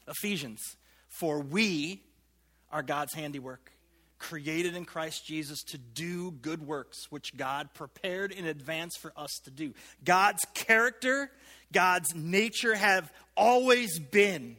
Ephesians. 0.08 0.60
For 1.08 1.40
we 1.40 2.02
are 2.72 2.82
God's 2.82 3.14
handiwork 3.14 3.72
created 4.18 4.74
in 4.74 4.84
Christ 4.84 5.26
Jesus 5.26 5.62
to 5.64 5.78
do 5.78 6.30
good 6.30 6.66
works, 6.66 7.10
which 7.10 7.36
God 7.36 7.68
prepared 7.74 8.32
in 8.32 8.46
advance 8.46 8.96
for 8.96 9.12
us 9.16 9.38
to 9.44 9.50
do. 9.50 9.74
God's 10.04 10.44
character, 10.54 11.30
God's 11.72 12.14
nature 12.14 12.74
have 12.74 13.12
always 13.36 13.98
been. 13.98 14.56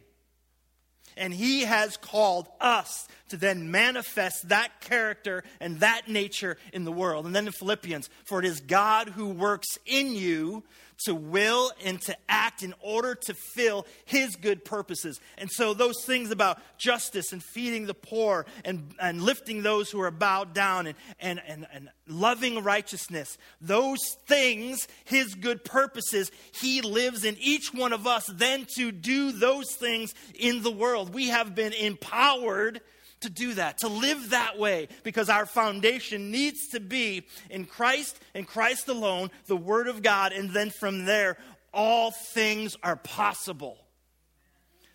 And 1.16 1.34
He 1.34 1.62
has 1.62 1.98
called 1.98 2.48
us 2.62 3.08
to 3.30 3.38
then 3.38 3.72
manifest 3.72 4.50
that 4.50 4.82
character 4.82 5.44
and 5.60 5.80
that 5.80 6.08
nature 6.08 6.58
in 6.74 6.84
the 6.84 6.92
world. 6.92 7.26
And 7.26 7.36
then 7.36 7.48
in 7.48 7.54
Philippians, 7.54 8.10
for 8.26 8.40
it 8.40 8.46
is 8.46 8.60
God 8.62 9.10
who 9.10 9.30
works 9.30 9.78
in 9.86 10.16
you 10.16 10.64
to 11.06 11.14
will 11.14 11.72
and 11.86 12.02
to 12.02 12.16
act 12.28 12.64
in 12.64 12.74
order 12.82 13.14
to 13.14 13.34
fill 13.34 13.86
his 14.06 14.36
good 14.36 14.66
purposes. 14.66 15.20
And 15.38 15.50
so, 15.52 15.74
those 15.74 16.04
things 16.06 16.32
about 16.32 16.60
justice 16.78 17.32
and 17.32 17.44
feeding 17.44 17.86
the 17.86 17.94
poor 17.94 18.46
and, 18.66 18.92
and 19.00 19.22
lifting 19.22 19.64
those 19.64 19.92
who 19.92 20.02
are 20.02 20.12
bowed 20.12 20.54
down 20.54 20.88
and, 20.88 20.98
and, 21.20 21.42
and, 21.48 21.68
and 21.72 21.90
loving 22.08 22.64
righteousness, 22.64 23.38
those 23.62 24.00
things, 24.28 24.88
his 25.06 25.36
good 25.36 25.64
purposes, 25.64 26.32
he 26.52 26.82
lives 26.82 27.24
in 27.24 27.38
each 27.40 27.74
one 27.74 27.94
of 27.94 28.08
us 28.08 28.26
then 28.34 28.66
to 28.76 28.92
do 28.92 29.32
those 29.32 29.76
things 29.76 30.14
in 30.34 30.64
the 30.64 30.72
world. 30.72 31.14
We 31.14 31.28
have 31.30 31.54
been 31.54 31.74
empowered 31.74 32.82
to 33.22 33.30
do 33.30 33.54
that, 33.56 33.80
to 33.80 33.88
live 33.88 34.30
that 34.30 34.58
way, 34.60 34.88
because 35.04 35.30
our 35.30 35.46
foundation 35.46 36.32
needs 36.32 36.68
to 36.70 36.80
be 36.80 37.26
in 37.50 37.66
Christ 37.66 38.20
and 38.34 38.48
Christ 38.48 38.88
alone, 38.88 39.32
the 39.48 39.58
Word 39.58 39.88
of 39.88 40.02
God, 40.02 40.32
and 40.32 40.52
then 40.52 40.70
from 40.70 41.06
there, 41.06 41.38
all 41.74 42.12
things 42.12 42.76
are 42.84 42.96
possible. 42.96 43.78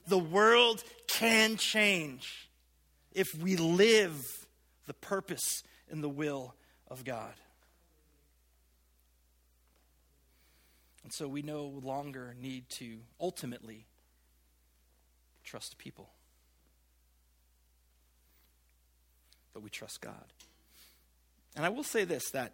The 0.06 0.18
world 0.18 0.82
can 1.06 1.56
change 1.56 2.48
if 3.12 3.35
we 3.35 3.56
live 3.56 4.46
the 4.87 4.94
purpose 4.94 5.62
and 5.90 6.02
the 6.02 6.08
will 6.08 6.54
of 6.88 7.04
God. 7.04 7.35
And 11.04 11.12
so 11.12 11.28
we 11.28 11.42
no 11.42 11.66
longer 11.82 12.35
need 12.40 12.68
to 12.78 12.98
ultimately 13.20 13.87
trust 15.44 15.76
people. 15.78 16.11
But 19.52 19.62
we 19.62 19.70
trust 19.70 20.00
God. 20.00 20.24
And 21.56 21.64
I 21.64 21.68
will 21.68 21.84
say 21.84 22.04
this 22.04 22.30
that 22.30 22.52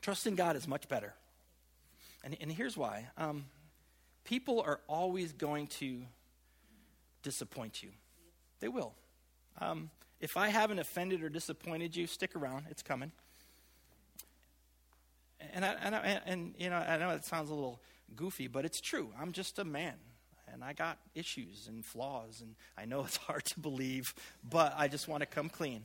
trusting 0.00 0.34
God 0.34 0.56
is 0.56 0.66
much 0.66 0.88
better. 0.88 1.14
And, 2.24 2.36
and 2.40 2.52
here's 2.52 2.76
why 2.76 3.08
um, 3.16 3.46
people 4.24 4.60
are 4.60 4.80
always 4.88 5.32
going 5.32 5.66
to 5.68 6.02
disappoint 7.22 7.82
you, 7.82 7.90
they 8.60 8.68
will. 8.68 8.94
Um, 9.60 9.90
if 10.20 10.36
I 10.36 10.48
haven't 10.48 10.78
offended 10.78 11.22
or 11.22 11.28
disappointed 11.28 11.96
you, 11.96 12.06
stick 12.06 12.36
around, 12.36 12.66
it's 12.70 12.82
coming. 12.82 13.10
And, 15.52 15.64
I, 15.64 15.74
and, 15.82 15.96
I, 15.96 16.20
and 16.24 16.54
you 16.56 16.70
know, 16.70 16.76
I 16.76 16.96
know 16.96 17.10
it 17.10 17.24
sounds 17.24 17.50
a 17.50 17.54
little 17.54 17.80
goofy, 18.14 18.46
but 18.46 18.64
it's 18.64 18.80
true. 18.80 19.10
I'm 19.20 19.32
just 19.32 19.58
a 19.58 19.64
man 19.64 19.94
and 20.52 20.62
I 20.62 20.72
got 20.72 20.98
issues 21.14 21.66
and 21.68 21.84
flaws, 21.84 22.40
and 22.40 22.54
I 22.76 22.84
know 22.84 23.04
it's 23.04 23.16
hard 23.28 23.44
to 23.46 23.60
believe, 23.60 24.14
but 24.48 24.74
I 24.76 24.88
just 24.88 25.08
want 25.08 25.22
to 25.22 25.26
come 25.26 25.48
clean. 25.48 25.82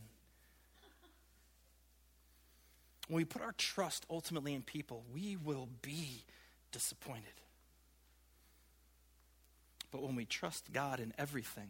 When 3.08 3.18
we 3.18 3.26
put 3.26 3.42
our 3.42 3.54
trust 3.54 4.06
ultimately 4.10 4.54
in 4.54 4.62
people, 4.62 5.04
we 5.14 5.38
will 5.38 5.70
be 5.82 6.24
disappointed. 6.72 7.24
But 9.92 10.04
when 10.04 10.16
we 10.16 10.26
trust 10.26 10.74
God 10.74 11.00
in 11.00 11.14
everything, 11.18 11.70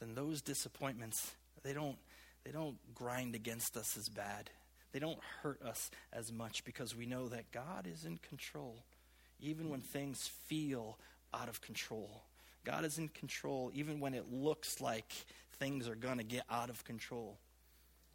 then 0.00 0.16
those 0.16 0.42
disappointments, 0.42 1.30
they 1.62 1.72
don't, 1.72 1.96
they 2.44 2.50
don't 2.50 2.76
grind 2.94 3.36
against 3.36 3.76
us 3.76 3.96
as 3.96 4.08
bad. 4.08 4.50
They 4.90 4.98
don't 4.98 5.20
hurt 5.42 5.62
us 5.62 5.90
as 6.12 6.32
much 6.32 6.64
because 6.64 6.96
we 6.96 7.06
know 7.06 7.28
that 7.28 7.52
God 7.52 7.86
is 7.86 8.04
in 8.04 8.18
control. 8.18 8.82
Even 9.40 9.70
when 9.70 9.80
things 9.80 10.28
feel 10.46 10.98
out 11.34 11.48
of 11.48 11.60
control. 11.60 12.22
God 12.64 12.84
is 12.84 12.98
in 12.98 13.08
control 13.08 13.70
even 13.74 14.00
when 14.00 14.14
it 14.14 14.26
looks 14.30 14.80
like 14.80 15.12
things 15.58 15.88
are 15.88 15.94
going 15.94 16.18
to 16.18 16.24
get 16.24 16.44
out 16.50 16.70
of 16.70 16.84
control. 16.84 17.38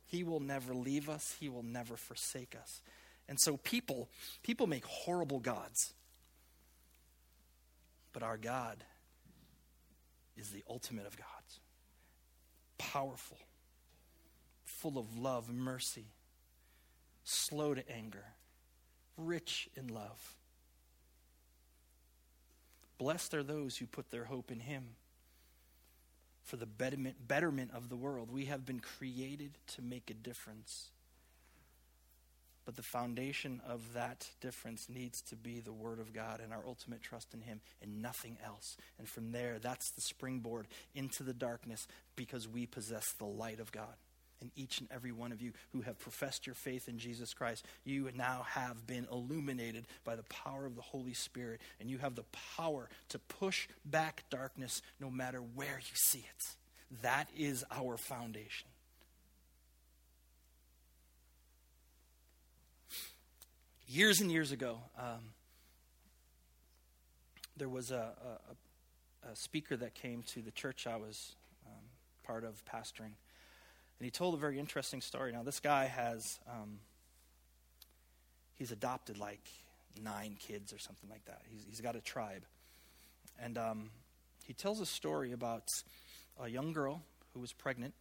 He 0.05 0.23
will 0.23 0.39
never 0.39 0.73
leave 0.73 1.09
us, 1.09 1.35
he 1.39 1.49
will 1.49 1.63
never 1.63 1.97
forsake 1.97 2.55
us. 2.59 2.81
And 3.27 3.39
so 3.39 3.57
people 3.57 4.09
people 4.43 4.67
make 4.67 4.85
horrible 4.85 5.39
gods. 5.39 5.93
But 8.13 8.23
our 8.23 8.37
God 8.37 8.83
is 10.37 10.49
the 10.49 10.63
ultimate 10.69 11.05
of 11.05 11.17
gods. 11.17 11.59
Powerful, 12.77 13.37
full 14.63 14.97
of 14.97 15.17
love, 15.17 15.51
mercy, 15.51 16.05
slow 17.23 17.73
to 17.73 17.83
anger, 17.91 18.23
rich 19.17 19.69
in 19.75 19.87
love 19.87 20.36
Blessed 22.97 23.33
are 23.33 23.43
those 23.43 23.77
who 23.77 23.85
put 23.85 24.09
their 24.09 24.25
hope 24.25 24.51
in 24.51 24.59
him 24.59 24.95
for 26.43 26.55
the 26.55 26.65
betterment, 26.65 27.27
betterment 27.27 27.71
of 27.73 27.89
the 27.89 27.95
world. 27.95 28.31
We 28.31 28.45
have 28.45 28.65
been 28.65 28.79
created 28.79 29.51
to 29.75 29.81
make 29.81 30.09
a 30.09 30.13
difference. 30.13 30.89
But 32.65 32.75
the 32.75 32.83
foundation 32.83 33.61
of 33.67 33.93
that 33.93 34.29
difference 34.41 34.87
needs 34.89 35.21
to 35.23 35.35
be 35.35 35.59
the 35.59 35.71
Word 35.71 35.99
of 35.99 36.13
God 36.13 36.41
and 36.41 36.51
our 36.51 36.63
ultimate 36.65 37.01
trust 37.01 37.33
in 37.33 37.41
Him 37.41 37.61
and 37.81 38.01
nothing 38.01 38.37
else. 38.43 38.75
And 38.97 39.07
from 39.07 39.31
there, 39.31 39.57
that's 39.59 39.91
the 39.91 40.01
springboard 40.01 40.67
into 40.95 41.23
the 41.23 41.33
darkness 41.33 41.87
because 42.15 42.47
we 42.47 42.65
possess 42.65 43.05
the 43.13 43.25
light 43.25 43.59
of 43.59 43.71
God. 43.71 43.95
And 44.39 44.51
each 44.55 44.79
and 44.79 44.87
every 44.91 45.11
one 45.11 45.31
of 45.31 45.41
you 45.41 45.53
who 45.71 45.81
have 45.81 45.97
professed 45.97 46.45
your 46.45 46.53
faith 46.53 46.87
in 46.87 46.99
Jesus 46.99 47.33
Christ, 47.33 47.65
you 47.83 48.09
now 48.15 48.45
have 48.49 48.85
been 48.85 49.07
illuminated 49.11 49.85
by 50.03 50.15
the 50.15 50.23
power 50.23 50.65
of 50.65 50.75
the 50.75 50.81
Holy 50.81 51.15
Spirit, 51.15 51.59
and 51.79 51.89
you 51.89 51.97
have 51.97 52.15
the 52.15 52.25
power 52.55 52.87
to 53.09 53.19
push 53.19 53.67
back 53.83 54.23
darkness 54.29 54.81
no 54.99 55.09
matter 55.09 55.39
where 55.39 55.79
you 55.79 55.95
see 55.95 56.19
it. 56.19 56.55
That 57.01 57.27
is 57.35 57.65
our 57.71 57.97
foundation. 57.97 58.67
Years 63.87 64.19
and 64.19 64.29
years 64.29 64.51
ago, 64.51 64.79
um, 64.99 65.31
there 67.55 67.69
was 67.69 67.89
a, 67.91 68.11
a, 69.23 69.31
a, 69.31 69.35
speaker 69.35 69.77
that 69.77 69.95
came 69.95 70.23
to 70.23 70.41
the 70.41 70.51
church 70.51 70.85
I 70.85 70.97
was 70.97 71.35
um, 71.65 71.81
part 72.23 72.43
of 72.43 72.63
pastoring, 72.65 73.13
and 73.99 74.05
he 74.05 74.11
told 74.11 74.35
a 74.35 74.37
very 74.37 74.59
interesting 74.59 75.01
story. 75.01 75.31
Now, 75.31 75.43
this 75.43 75.59
guy 75.59 75.85
has, 75.85 76.39
um, 76.47 76.79
he's 78.55 78.71
adopted 78.71 79.17
like 79.17 79.41
nine 80.01 80.35
kids 80.39 80.71
or 80.71 80.77
something 80.77 81.09
like 81.09 81.25
that. 81.25 81.41
He's, 81.49 81.65
he's 81.67 81.81
got 81.81 81.95
a 81.95 82.01
tribe. 82.01 82.45
And 83.39 83.57
um, 83.57 83.89
he 84.45 84.53
tells 84.53 84.79
a 84.81 84.85
story 84.85 85.31
about 85.31 85.69
a 86.39 86.47
young 86.47 86.73
girl 86.73 87.01
who 87.33 87.39
was 87.39 87.53
pregnant, 87.53 87.93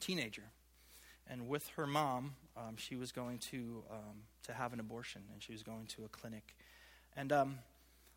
teenager, 0.00 0.44
and 1.28 1.48
with 1.48 1.66
her 1.76 1.86
mom, 1.86 2.34
um, 2.56 2.76
she 2.76 2.96
was 2.96 3.12
going 3.12 3.38
to 3.38 3.82
um, 3.90 4.22
to 4.44 4.52
have 4.52 4.72
an 4.72 4.80
abortion, 4.80 5.22
and 5.32 5.42
she 5.42 5.52
was 5.52 5.62
going 5.62 5.86
to 5.86 6.04
a 6.04 6.08
clinic, 6.08 6.54
and 7.16 7.32
um, 7.32 7.58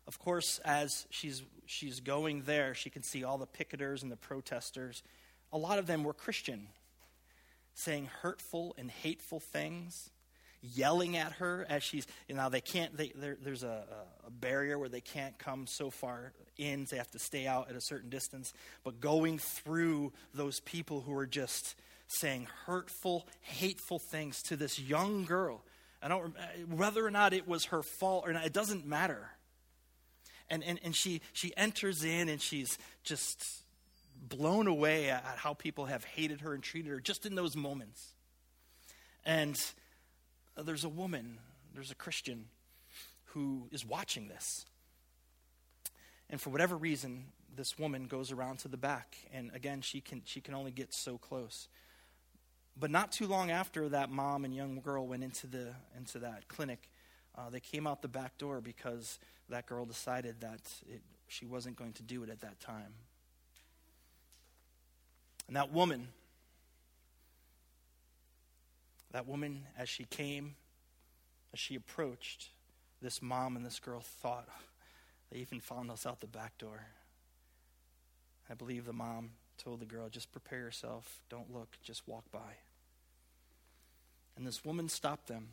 of 0.06 0.18
course, 0.18 0.60
as 0.64 1.06
she's 1.10 1.42
she's 1.66 2.00
going 2.00 2.42
there, 2.42 2.74
she 2.74 2.88
can 2.88 3.02
see 3.02 3.24
all 3.24 3.36
the 3.36 3.46
picketers 3.46 4.02
and 4.02 4.10
the 4.10 4.16
protesters. 4.16 5.02
A 5.52 5.58
lot 5.58 5.78
of 5.78 5.86
them 5.86 6.04
were 6.04 6.12
Christian, 6.12 6.68
saying 7.74 8.08
hurtful 8.22 8.74
and 8.78 8.90
hateful 8.90 9.40
things, 9.40 10.10
yelling 10.62 11.16
at 11.16 11.32
her 11.32 11.66
as 11.68 11.82
she's 11.82 12.06
you 12.28 12.34
know 12.34 12.50
they 12.50 12.60
can't 12.60 12.96
they, 12.96 13.12
there's 13.16 13.62
a, 13.62 13.84
a 14.26 14.30
barrier 14.30 14.78
where 14.78 14.90
they 14.90 15.00
can't 15.00 15.38
come 15.38 15.66
so 15.66 15.88
far 15.88 16.32
in 16.58 16.86
they 16.90 16.98
have 16.98 17.10
to 17.10 17.18
stay 17.18 17.46
out 17.46 17.70
at 17.70 17.76
a 17.76 17.80
certain 17.80 18.10
distance 18.10 18.52
but 18.84 19.00
going 19.00 19.38
through 19.38 20.12
those 20.34 20.60
people 20.60 21.00
who 21.00 21.16
are 21.16 21.26
just 21.26 21.76
saying 22.10 22.48
hurtful, 22.66 23.26
hateful 23.40 23.98
things 23.98 24.42
to 24.42 24.56
this 24.56 24.78
young 24.78 25.24
girl. 25.24 25.62
I 26.02 26.08
don't 26.08 26.36
uh, 26.36 26.74
whether 26.74 27.04
or 27.06 27.10
not 27.10 27.32
it 27.32 27.46
was 27.46 27.66
her 27.66 27.82
fault 27.82 28.24
or 28.26 28.32
not, 28.32 28.44
it 28.44 28.52
doesn't 28.52 28.86
matter. 28.86 29.30
And, 30.48 30.64
and, 30.64 30.80
and 30.82 30.96
she, 30.96 31.20
she 31.32 31.52
enters 31.56 32.02
in 32.02 32.28
and 32.28 32.42
she's 32.42 32.76
just 33.04 33.44
blown 34.20 34.66
away 34.66 35.10
at 35.10 35.24
how 35.36 35.54
people 35.54 35.86
have 35.86 36.04
hated 36.04 36.42
her 36.42 36.54
and 36.54 36.62
treated 36.62 36.90
her 36.90 37.00
just 37.00 37.26
in 37.26 37.34
those 37.34 37.56
moments. 37.56 38.14
And 39.24 39.56
there's 40.56 40.84
a 40.84 40.88
woman, 40.88 41.38
there's 41.74 41.90
a 41.90 41.94
Christian 41.94 42.46
who 43.26 43.68
is 43.70 43.84
watching 43.84 44.28
this. 44.28 44.66
And 46.28 46.40
for 46.40 46.50
whatever 46.50 46.76
reason, 46.76 47.26
this 47.56 47.78
woman 47.78 48.06
goes 48.06 48.30
around 48.30 48.58
to 48.60 48.68
the 48.68 48.76
back. 48.76 49.16
And 49.32 49.50
again, 49.54 49.80
she 49.80 50.00
can, 50.00 50.22
she 50.24 50.40
can 50.40 50.54
only 50.54 50.70
get 50.70 50.94
so 50.94 51.18
close. 51.18 51.68
But 52.78 52.90
not 52.90 53.12
too 53.12 53.26
long 53.26 53.50
after 53.50 53.88
that 53.88 54.10
mom 54.10 54.44
and 54.44 54.54
young 54.54 54.80
girl 54.80 55.06
went 55.06 55.24
into, 55.24 55.46
the, 55.46 55.74
into 55.96 56.18
that 56.20 56.48
clinic, 56.48 56.88
uh, 57.36 57.50
they 57.50 57.60
came 57.60 57.86
out 57.86 58.02
the 58.02 58.08
back 58.08 58.38
door 58.38 58.60
because 58.60 59.18
that 59.48 59.66
girl 59.66 59.84
decided 59.84 60.40
that 60.40 60.60
it, 60.88 61.02
she 61.26 61.46
wasn't 61.46 61.76
going 61.76 61.92
to 61.94 62.02
do 62.02 62.22
it 62.22 62.30
at 62.30 62.40
that 62.40 62.60
time. 62.60 62.94
And 65.50 65.56
that 65.56 65.72
woman, 65.72 66.06
that 69.10 69.26
woman, 69.26 69.64
as 69.76 69.88
she 69.88 70.04
came, 70.04 70.54
as 71.52 71.58
she 71.58 71.74
approached, 71.74 72.50
this 73.02 73.20
mom 73.20 73.56
and 73.56 73.66
this 73.66 73.80
girl 73.80 74.00
thought 74.00 74.48
they 75.32 75.40
even 75.40 75.58
found 75.58 75.90
us 75.90 76.06
out 76.06 76.20
the 76.20 76.28
back 76.28 76.56
door. 76.58 76.86
I 78.48 78.54
believe 78.54 78.84
the 78.84 78.92
mom 78.92 79.30
told 79.58 79.80
the 79.80 79.86
girl, 79.86 80.08
just 80.08 80.30
prepare 80.30 80.60
yourself, 80.60 81.18
don't 81.28 81.52
look, 81.52 81.76
just 81.82 82.06
walk 82.06 82.30
by. 82.30 82.58
And 84.36 84.46
this 84.46 84.64
woman 84.64 84.88
stopped 84.88 85.26
them 85.26 85.48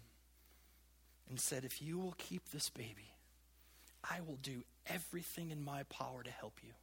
and 1.28 1.40
said, 1.40 1.66
If 1.66 1.82
you 1.82 1.98
will 1.98 2.14
keep 2.20 2.52
this 2.52 2.70
baby, 2.70 3.16
I 4.08 4.20
will 4.28 4.38
do 4.44 4.64
everything 4.86 5.50
in 5.50 5.66
my 5.66 5.82
power 5.90 6.22
to 6.22 6.30
help 6.30 6.60
you. 6.64 6.74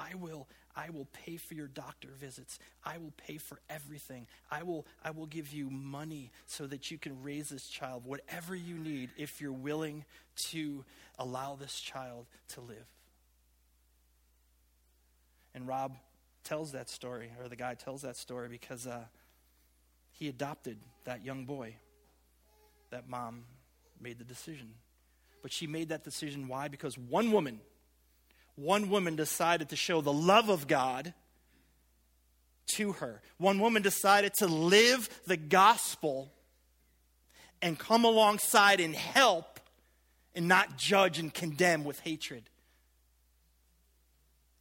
I 0.00 0.14
will, 0.14 0.48
I 0.74 0.88
will 0.90 1.06
pay 1.26 1.36
for 1.36 1.52
your 1.52 1.66
doctor 1.66 2.08
visits. 2.18 2.58
I 2.84 2.96
will 2.96 3.12
pay 3.26 3.36
for 3.36 3.58
everything. 3.68 4.26
I 4.50 4.62
will, 4.62 4.86
I 5.04 5.10
will 5.10 5.26
give 5.26 5.52
you 5.52 5.68
money 5.68 6.30
so 6.46 6.66
that 6.66 6.90
you 6.90 6.96
can 6.96 7.22
raise 7.22 7.50
this 7.50 7.68
child, 7.68 8.04
whatever 8.06 8.54
you 8.54 8.76
need, 8.76 9.10
if 9.18 9.40
you're 9.40 9.52
willing 9.52 10.04
to 10.50 10.84
allow 11.18 11.56
this 11.56 11.78
child 11.78 12.26
to 12.54 12.62
live. 12.62 12.86
And 15.54 15.68
Rob 15.68 15.96
tells 16.44 16.72
that 16.72 16.88
story, 16.88 17.30
or 17.42 17.48
the 17.48 17.56
guy 17.56 17.74
tells 17.74 18.02
that 18.02 18.16
story, 18.16 18.48
because 18.48 18.86
uh, 18.86 19.04
he 20.12 20.28
adopted 20.28 20.78
that 21.04 21.24
young 21.24 21.44
boy. 21.44 21.74
That 22.90 23.08
mom 23.08 23.44
made 24.00 24.18
the 24.18 24.24
decision. 24.24 24.74
But 25.42 25.52
she 25.52 25.66
made 25.66 25.90
that 25.90 26.04
decision. 26.04 26.48
Why? 26.48 26.68
Because 26.68 26.96
one 26.96 27.32
woman, 27.32 27.60
one 28.56 28.90
woman 28.90 29.16
decided 29.16 29.70
to 29.70 29.76
show 29.76 30.00
the 30.00 30.12
love 30.12 30.48
of 30.48 30.66
God 30.66 31.14
to 32.76 32.92
her. 32.92 33.22
One 33.38 33.58
woman 33.58 33.82
decided 33.82 34.34
to 34.34 34.46
live 34.46 35.08
the 35.26 35.36
gospel 35.36 36.32
and 37.62 37.78
come 37.78 38.04
alongside 38.04 38.80
and 38.80 38.94
help 38.94 39.60
and 40.34 40.46
not 40.48 40.76
judge 40.76 41.18
and 41.18 41.32
condemn 41.32 41.84
with 41.84 42.00
hatred. 42.00 42.44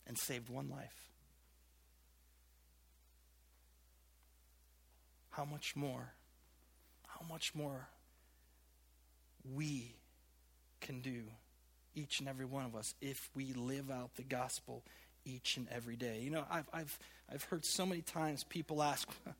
And 0.07 0.17
saved 0.17 0.49
one 0.49 0.69
life. 0.69 0.99
how 5.39 5.45
much 5.45 5.73
more, 5.73 6.11
how 7.07 7.25
much 7.29 7.55
more 7.55 7.87
we 9.55 9.95
can 10.81 10.99
do, 10.99 11.21
each 11.95 12.19
and 12.19 12.29
every 12.29 12.45
one 12.45 12.65
of 12.65 12.75
us, 12.75 12.93
if 13.01 13.29
we 13.35 13.53
live 13.53 13.89
out 13.91 14.15
the 14.15 14.23
gospel 14.23 14.83
each 15.25 15.57
and 15.57 15.67
every 15.69 15.95
day. 15.95 16.19
You 16.21 16.31
know, 16.31 16.45
I've, 16.49 16.67
I've, 16.73 16.99
I've 17.31 17.43
heard 17.43 17.65
so 17.65 17.85
many 17.85 18.01
times 18.01 18.43
people 18.43 18.81
ask, 18.81 19.07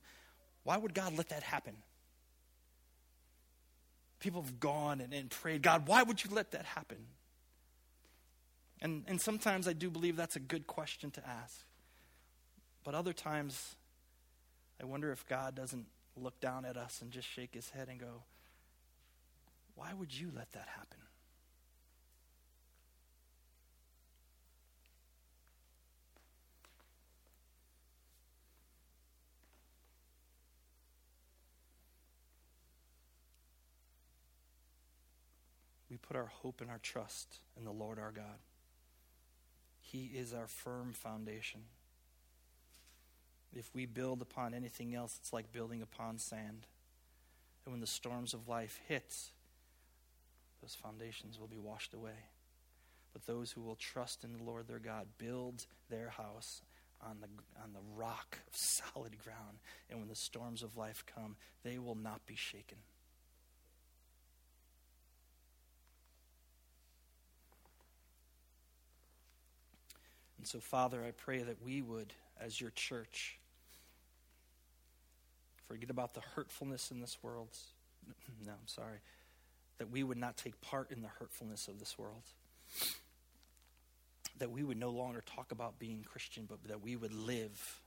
why 0.64 0.78
would 0.78 0.93
God 0.93 1.18
let 1.18 1.30
that 1.30 1.43
happen? 1.43 1.76
People 4.20 4.41
have 4.41 4.60
gone 4.60 5.02
and, 5.02 5.14
and 5.14 5.30
prayed, 5.30 5.62
God, 5.62 5.88
why 5.88 6.04
would 6.04 6.24
you 6.24 6.30
let 6.34 6.52
that 6.52 6.66
happen? 6.66 6.97
And, 8.82 9.04
and 9.08 9.20
sometimes 9.20 9.68
I 9.68 9.74
do 9.74 9.89
believe 9.89 10.16
that's 10.16 10.36
a 10.36 10.41
good 10.41 10.68
question 10.68 11.12
to 11.12 11.28
ask. 11.28 11.66
But 12.84 12.95
other 12.95 13.14
times, 13.14 13.76
I 14.82 14.86
wonder 14.86 15.12
if 15.12 15.26
God 15.28 15.56
doesn't 15.56 15.86
look 16.16 16.39
down 16.39 16.66
at 16.66 16.78
us 16.78 17.02
and 17.02 17.12
just 17.12 17.28
shake 17.28 17.54
his 17.54 17.70
head 17.70 17.88
and 17.89 18.00
go, 18.00 18.24
Why 19.76 19.93
would 19.93 20.14
you 20.18 20.32
let 20.36 20.52
that 20.54 20.68
happen? 20.76 21.00
We 35.90 35.98
put 35.98 36.16
our 36.16 36.32
hope 36.42 36.62
and 36.62 36.70
our 36.70 36.80
trust 36.80 37.40
in 37.58 37.66
the 37.66 37.72
Lord 37.72 38.00
our 38.00 38.12
God. 38.12 38.40
He 39.80 40.12
is 40.14 40.34
our 40.34 40.48
firm 40.48 40.94
foundation. 40.94 41.62
If 43.56 43.74
we 43.74 43.88
build 43.88 44.22
upon 44.22 44.54
anything 44.54 44.94
else, 44.94 45.18
it's 45.20 45.34
like 45.34 45.52
building 45.52 45.82
upon 45.82 46.20
sand. 46.20 46.68
And 47.66 47.74
when 47.74 47.82
the 47.82 47.88
storms 47.88 48.34
of 48.34 48.48
life 48.48 48.80
hit, 48.88 49.16
those 50.62 50.76
foundations 50.76 51.40
will 51.40 51.48
be 51.48 51.58
washed 51.58 51.94
away. 51.94 52.28
But 53.14 53.26
those 53.26 53.52
who 53.52 53.62
will 53.62 53.76
trust 53.76 54.24
in 54.24 54.38
the 54.38 54.44
Lord 54.44 54.68
their 54.68 54.80
God 54.80 55.08
build 55.18 55.66
their 55.90 56.10
house 56.10 56.62
on 57.02 57.18
the, 57.22 57.28
on 57.64 57.74
the 57.74 57.80
rock 57.96 58.38
of 58.48 58.56
solid 58.56 59.18
ground. 59.24 59.58
And 59.90 60.00
when 60.00 60.10
the 60.10 60.16
storms 60.16 60.62
of 60.62 60.78
life 60.78 61.04
come, 61.16 61.36
they 61.64 61.80
will 61.80 61.96
not 61.96 62.26
be 62.28 62.36
shaken. 62.36 62.78
And 70.40 70.48
so, 70.48 70.60
Father, 70.60 71.04
I 71.06 71.12
pray 71.12 71.44
that 71.44 71.62
we 71.62 71.82
would, 71.82 72.14
as 72.40 72.62
your 72.62 72.70
church, 72.70 73.38
forget 75.68 75.90
about 75.90 76.14
the 76.14 76.22
hurtfulness 76.22 76.92
in 76.92 77.02
this 77.02 77.18
world. 77.22 77.50
No, 78.46 78.54
I'm 78.54 78.68
sorry. 78.68 79.00
That 79.80 79.92
we 79.92 80.02
would 80.02 80.18
not 80.18 80.38
take 80.38 80.62
part 80.62 80.92
in 80.92 81.02
the 81.02 81.10
hurtfulness 81.10 81.68
of 81.68 81.78
this 81.78 82.00
world. 82.00 82.24
That 84.38 84.50
we 84.50 84.64
would 84.64 84.78
no 84.78 84.92
longer 84.92 85.22
talk 85.36 85.52
about 85.52 85.78
being 85.78 86.06
Christian, 86.10 86.46
but 86.48 86.64
that 86.70 86.82
we 86.82 86.96
would 86.96 87.14
live 87.14 87.82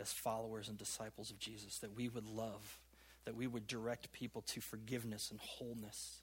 as 0.00 0.10
followers 0.10 0.70
and 0.70 0.78
disciples 0.78 1.30
of 1.30 1.38
Jesus, 1.38 1.78
that 1.78 1.94
we 1.94 2.08
would 2.08 2.26
love, 2.26 2.80
that 3.26 3.36
we 3.36 3.46
would 3.46 3.66
direct 3.66 4.10
people 4.12 4.42
to 4.46 4.60
forgiveness 4.62 5.30
and 5.30 5.38
wholeness, 5.38 6.22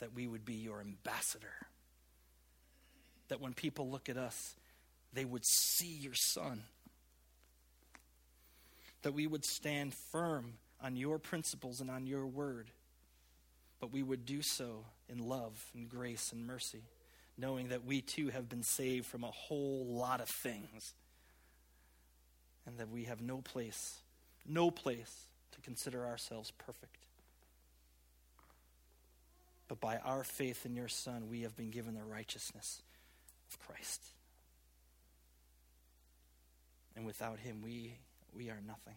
that 0.00 0.14
we 0.14 0.26
would 0.26 0.44
be 0.44 0.54
your 0.54 0.80
ambassador, 0.80 1.66
that 3.30 3.40
when 3.40 3.54
people 3.54 3.88
look 3.88 4.08
at 4.08 4.16
us, 4.16 4.54
they 5.12 5.24
would 5.24 5.46
see 5.46 5.86
your 5.86 6.14
son, 6.14 6.62
that 9.02 9.14
we 9.14 9.26
would 9.26 9.44
stand 9.44 9.94
firm 9.94 10.54
on 10.82 10.96
your 10.96 11.18
principles 11.18 11.80
and 11.80 11.90
on 11.90 12.06
your 12.06 12.26
word, 12.26 12.70
but 13.80 13.92
we 13.92 14.02
would 14.02 14.26
do 14.26 14.42
so 14.42 14.84
in 15.08 15.18
love 15.18 15.70
and 15.74 15.88
grace 15.88 16.32
and 16.32 16.46
mercy, 16.46 16.82
knowing 17.38 17.68
that 17.68 17.84
we 17.84 18.02
too 18.02 18.28
have 18.28 18.48
been 18.48 18.62
saved 18.62 19.06
from 19.06 19.24
a 19.24 19.30
whole 19.30 19.86
lot 19.86 20.20
of 20.20 20.28
things. 20.28 20.94
And 22.66 22.78
that 22.78 22.90
we 22.90 23.04
have 23.04 23.20
no 23.22 23.38
place, 23.38 24.00
no 24.46 24.70
place 24.70 25.28
to 25.52 25.60
consider 25.62 26.06
ourselves 26.06 26.52
perfect. 26.52 26.98
But 29.66 29.80
by 29.80 29.96
our 29.98 30.24
faith 30.24 30.66
in 30.66 30.76
your 30.76 30.88
Son, 30.88 31.28
we 31.30 31.40
have 31.42 31.56
been 31.56 31.70
given 31.70 31.94
the 31.94 32.04
righteousness 32.04 32.82
of 33.50 33.58
Christ. 33.66 34.02
And 36.96 37.04
without 37.04 37.38
him, 37.38 37.62
we, 37.62 37.94
we 38.34 38.50
are 38.50 38.60
nothing. 38.66 38.96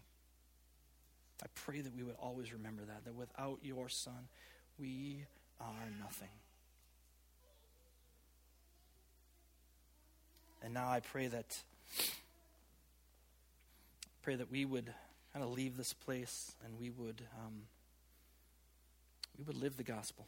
I 1.41 1.47
pray 1.55 1.81
that 1.81 1.95
we 1.95 2.03
would 2.03 2.15
always 2.21 2.53
remember 2.53 2.83
that, 2.83 3.05
that 3.05 3.15
without 3.15 3.59
your 3.63 3.89
Son, 3.89 4.27
we 4.79 5.25
are 5.59 5.89
nothing. 5.99 6.29
And 10.63 10.73
now 10.73 10.89
I 10.89 11.01
pray 11.01 11.27
that 11.27 11.61
pray 14.21 14.35
that 14.35 14.49
we 14.49 14.63
would 14.63 14.93
kind 15.33 15.43
of 15.43 15.51
leave 15.51 15.75
this 15.75 15.91
place 15.91 16.53
and 16.63 16.79
we 16.79 16.89
would 16.89 17.21
um, 17.37 17.63
we 19.37 19.43
would 19.43 19.57
live 19.57 19.75
the 19.75 19.83
gospel. 19.83 20.25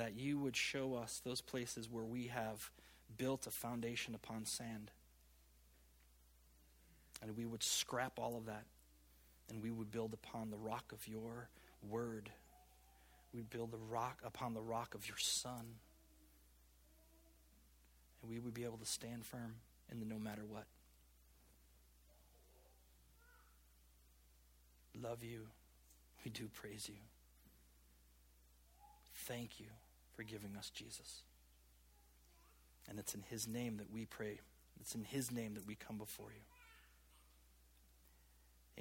That 0.00 0.18
you 0.18 0.38
would 0.38 0.56
show 0.56 0.94
us 0.94 1.20
those 1.22 1.42
places 1.42 1.90
where 1.90 2.04
we 2.04 2.28
have 2.28 2.70
built 3.18 3.46
a 3.46 3.50
foundation 3.50 4.14
upon 4.14 4.46
sand. 4.46 4.90
And 7.20 7.36
we 7.36 7.44
would 7.44 7.62
scrap 7.62 8.18
all 8.18 8.34
of 8.38 8.46
that 8.46 8.64
and 9.50 9.62
we 9.62 9.70
would 9.70 9.90
build 9.90 10.14
upon 10.14 10.50
the 10.50 10.56
rock 10.56 10.90
of 10.92 11.06
your 11.06 11.50
word. 11.86 12.30
We'd 13.34 13.50
build 13.50 13.72
the 13.72 13.78
rock 13.90 14.20
upon 14.24 14.54
the 14.54 14.62
rock 14.62 14.94
of 14.94 15.06
your 15.06 15.18
son. 15.18 15.66
And 18.22 18.30
we 18.30 18.38
would 18.38 18.54
be 18.54 18.64
able 18.64 18.78
to 18.78 18.86
stand 18.86 19.26
firm 19.26 19.56
in 19.92 20.00
the 20.00 20.06
no 20.06 20.18
matter 20.18 20.46
what. 20.48 20.64
Love 24.98 25.22
you. 25.22 25.40
We 26.24 26.30
do 26.30 26.48
praise 26.54 26.88
you. 26.88 26.96
Thank 29.26 29.60
you 29.60 29.66
for 30.20 30.24
giving 30.24 30.54
us 30.54 30.68
Jesus. 30.68 31.22
And 32.86 32.98
it's 32.98 33.14
in 33.14 33.22
his 33.30 33.48
name 33.48 33.78
that 33.78 33.90
we 33.90 34.04
pray. 34.04 34.38
It's 34.78 34.94
in 34.94 35.02
his 35.02 35.32
name 35.32 35.54
that 35.54 35.66
we 35.66 35.76
come 35.76 35.96
before 35.96 36.28
you. 36.30 36.42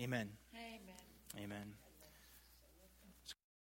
Amen. 0.03 0.31
Amen. 0.53 1.41
Amen. 1.41 1.88